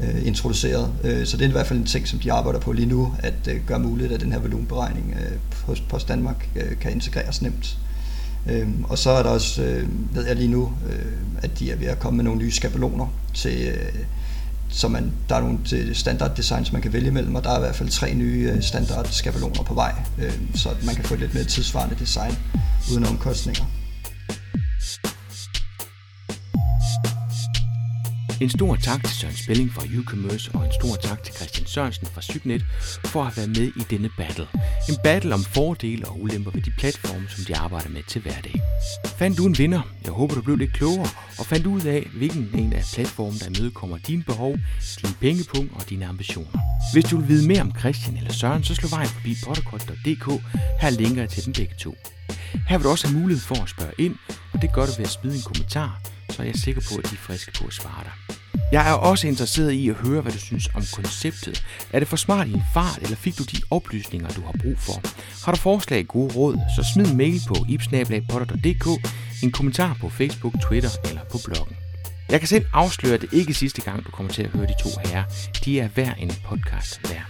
øh, 0.00 0.26
introduceret. 0.26 0.90
så 1.02 1.36
det 1.36 1.44
er 1.44 1.48
i 1.48 1.52
hvert 1.52 1.66
fald 1.66 1.78
en 1.78 1.86
ting, 1.86 2.08
som 2.08 2.18
de 2.18 2.32
arbejder 2.32 2.60
på 2.60 2.72
lige 2.72 2.86
nu, 2.86 3.14
at 3.18 3.50
gøre 3.66 3.78
muligt, 3.78 4.12
at 4.12 4.20
den 4.20 4.32
her 4.32 4.38
volumenberegning 4.38 5.16
øh, 5.20 5.38
hos 5.64 5.80
Post 5.80 6.08
Danmark 6.08 6.48
øh, 6.56 6.78
kan 6.80 6.92
integreres 6.92 7.42
nemt. 7.42 7.78
Øhm, 8.50 8.84
og 8.84 8.98
så 8.98 9.10
er 9.10 9.22
der 9.22 9.30
også, 9.30 9.62
øh, 9.62 9.88
ved 10.14 10.26
jeg 10.26 10.36
lige 10.36 10.48
nu, 10.48 10.72
øh, 10.90 11.12
at 11.42 11.58
de 11.58 11.70
er 11.70 11.76
ved 11.76 11.86
at 11.86 11.98
komme 11.98 12.16
med 12.16 12.24
nogle 12.24 12.40
nye 12.40 12.52
skabeloner 12.52 13.06
til, 13.34 13.66
øh, 13.66 13.94
så 14.68 14.88
man, 14.88 15.12
der 15.28 15.36
er 15.36 15.40
nogle 15.40 15.58
til 15.66 15.96
standard 15.96 16.36
designs, 16.36 16.72
man 16.72 16.82
kan 16.82 16.92
vælge 16.92 17.10
mellem, 17.10 17.34
og 17.34 17.44
der 17.44 17.50
er 17.50 17.56
i 17.56 17.60
hvert 17.60 17.76
fald 17.76 17.88
tre 17.88 18.14
nye 18.14 18.50
øh, 18.54 18.62
standard 18.62 19.06
skabeloner 19.10 19.62
på 19.62 19.74
vej, 19.74 19.94
øh, 20.18 20.32
så 20.54 20.68
man 20.86 20.94
kan 20.94 21.04
få 21.04 21.14
et 21.14 21.20
lidt 21.20 21.34
mere 21.34 21.44
tidsvarende 21.44 21.96
design 21.98 22.36
uden 22.92 23.04
omkostninger. 23.06 23.64
En 28.40 28.50
stor 28.50 28.76
tak 28.76 29.04
til 29.04 29.16
Søren 29.16 29.36
Spilling 29.36 29.72
fra 29.72 29.86
YouCommerce 29.86 30.50
og 30.54 30.64
en 30.64 30.72
stor 30.80 30.94
tak 30.96 31.22
til 31.22 31.34
Christian 31.34 31.66
Sørensen 31.66 32.06
fra 32.06 32.20
Sygnet 32.22 32.64
for 33.04 33.20
at 33.20 33.26
have 33.26 33.36
været 33.36 33.58
med 33.58 33.72
i 33.76 33.86
denne 33.90 34.10
battle. 34.16 34.46
En 34.88 34.96
battle 35.04 35.34
om 35.34 35.44
fordele 35.44 36.08
og 36.08 36.20
ulemper 36.22 36.50
ved 36.50 36.62
de 36.62 36.70
platforme, 36.70 37.28
som 37.28 37.44
de 37.44 37.56
arbejder 37.56 37.88
med 37.88 38.02
til 38.02 38.22
hverdag. 38.22 38.54
Fandt 39.06 39.38
du 39.38 39.46
en 39.46 39.58
vinder? 39.58 39.80
Jeg 40.04 40.12
håber, 40.12 40.34
du 40.34 40.42
blev 40.42 40.56
lidt 40.56 40.72
klogere 40.72 41.08
og 41.38 41.46
fandt 41.46 41.66
ud 41.66 41.82
af, 41.82 42.10
hvilken 42.14 42.50
en 42.54 42.72
af 42.72 42.84
platformen, 42.94 43.38
der 43.38 43.46
imødekommer 43.46 43.98
dine 43.98 44.22
behov, 44.22 44.56
dine 45.02 45.14
pengepunkt 45.20 45.72
og 45.74 45.90
dine 45.90 46.06
ambitioner. 46.06 46.58
Hvis 46.92 47.04
du 47.04 47.16
vil 47.16 47.28
vide 47.28 47.48
mere 47.48 47.60
om 47.60 47.72
Christian 47.78 48.16
eller 48.16 48.32
Søren, 48.32 48.64
så 48.64 48.74
slå 48.74 48.88
vejen 48.88 49.08
forbi 49.08 49.36
potterkort.dk. 49.44 50.42
Her 50.80 50.90
linker 50.90 51.22
jeg 51.22 51.30
til 51.30 51.44
dem 51.44 51.52
begge 51.52 51.74
to. 51.78 51.96
Her 52.68 52.78
vil 52.78 52.84
du 52.84 52.90
også 52.90 53.06
have 53.06 53.18
mulighed 53.20 53.42
for 53.42 53.62
at 53.62 53.68
spørge 53.68 53.92
ind, 53.98 54.14
og 54.52 54.62
det 54.62 54.72
gør 54.72 54.86
du 54.86 54.92
ved 54.92 55.04
at 55.04 55.10
smide 55.10 55.36
en 55.36 55.42
kommentar 55.42 56.00
så 56.34 56.42
er 56.42 56.46
jeg 56.46 56.54
sikker 56.54 56.82
på, 56.88 56.98
at 56.98 57.04
de 57.10 57.14
er 57.14 57.24
friske 57.28 57.52
på 57.58 57.64
at 57.66 57.72
svare 57.72 58.04
dig. 58.04 58.36
Jeg 58.72 58.90
er 58.90 58.92
også 58.92 59.26
interesseret 59.28 59.72
i 59.72 59.88
at 59.88 59.94
høre, 59.94 60.20
hvad 60.20 60.32
du 60.32 60.38
synes 60.38 60.68
om 60.74 60.82
konceptet. 60.92 61.64
Er 61.92 61.98
det 61.98 62.08
for 62.08 62.16
smart 62.16 62.48
i 62.48 62.52
en 62.52 62.62
fart, 62.74 62.98
eller 63.02 63.16
fik 63.16 63.38
du 63.38 63.44
de 63.44 63.56
oplysninger, 63.70 64.28
du 64.28 64.40
har 64.40 64.54
brug 64.62 64.78
for? 64.78 65.02
Har 65.44 65.52
du 65.52 65.58
forslag, 65.58 66.06
gode 66.06 66.34
råd, 66.34 66.58
så 66.76 66.92
smid 66.94 67.06
en 67.06 67.16
mail 67.16 67.40
på 67.48 67.56
ipsnabelagpotter.dk, 67.68 68.86
en 69.42 69.52
kommentar 69.52 69.96
på 70.00 70.08
Facebook, 70.08 70.54
Twitter 70.68 70.90
eller 71.08 71.24
på 71.32 71.38
bloggen. 71.44 71.73
Jeg 72.30 72.40
kan 72.40 72.48
selv 72.48 72.66
afsløre, 72.72 73.14
at 73.14 73.20
det 73.20 73.32
ikke 73.32 73.50
er 73.50 73.54
sidste 73.54 73.82
gang, 73.82 74.06
du 74.06 74.10
kommer 74.10 74.32
til 74.32 74.42
at 74.42 74.50
høre 74.50 74.66
de 74.66 74.74
to 74.82 74.88
herrer. 75.04 75.24
De 75.64 75.80
er 75.80 75.88
hver 75.88 76.14
en 76.14 76.32
podcast 76.44 77.00
hver. 77.00 77.20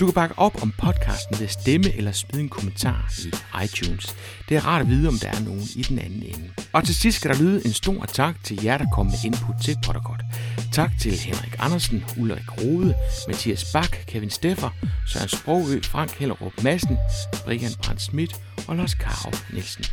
Du 0.00 0.06
kan 0.06 0.14
bakke 0.14 0.38
op 0.38 0.62
om 0.62 0.72
podcasten 0.78 1.38
ved 1.38 1.46
at 1.46 1.52
stemme 1.52 1.96
eller 1.96 2.12
smide 2.12 2.42
en 2.42 2.48
kommentar 2.48 3.12
i 3.18 3.32
iTunes. 3.64 4.16
Det 4.48 4.56
er 4.56 4.66
rart 4.66 4.80
at 4.80 4.88
vide, 4.88 5.08
om 5.08 5.18
der 5.18 5.28
er 5.28 5.40
nogen 5.40 5.62
i 5.76 5.82
den 5.82 5.98
anden 5.98 6.22
ende. 6.22 6.50
Og 6.72 6.84
til 6.84 6.94
sidst 6.94 7.18
skal 7.18 7.30
der 7.30 7.42
lyde 7.42 7.66
en 7.66 7.72
stor 7.72 8.04
tak 8.04 8.44
til 8.44 8.62
jer, 8.64 8.78
der 8.78 8.86
kom 8.94 9.06
med 9.06 9.24
input 9.24 9.54
til 9.64 9.76
Potterkort. 9.84 10.22
Tak 10.72 10.90
til 11.00 11.12
Henrik 11.12 11.56
Andersen, 11.58 12.04
Ulrik 12.18 12.62
Rode, 12.62 12.94
Mathias 13.28 13.64
Bak, 13.72 13.96
Kevin 14.06 14.30
Steffer, 14.30 14.70
Søren 15.06 15.28
Sprogø, 15.28 15.80
Frank 15.82 16.10
Hellerup 16.18 16.62
Madsen, 16.62 16.98
Brian 17.44 17.72
Brandt 17.82 18.02
Schmidt 18.02 18.40
og 18.68 18.76
Lars 18.76 18.94
Karov 18.94 19.32
Nielsen. 19.52 19.84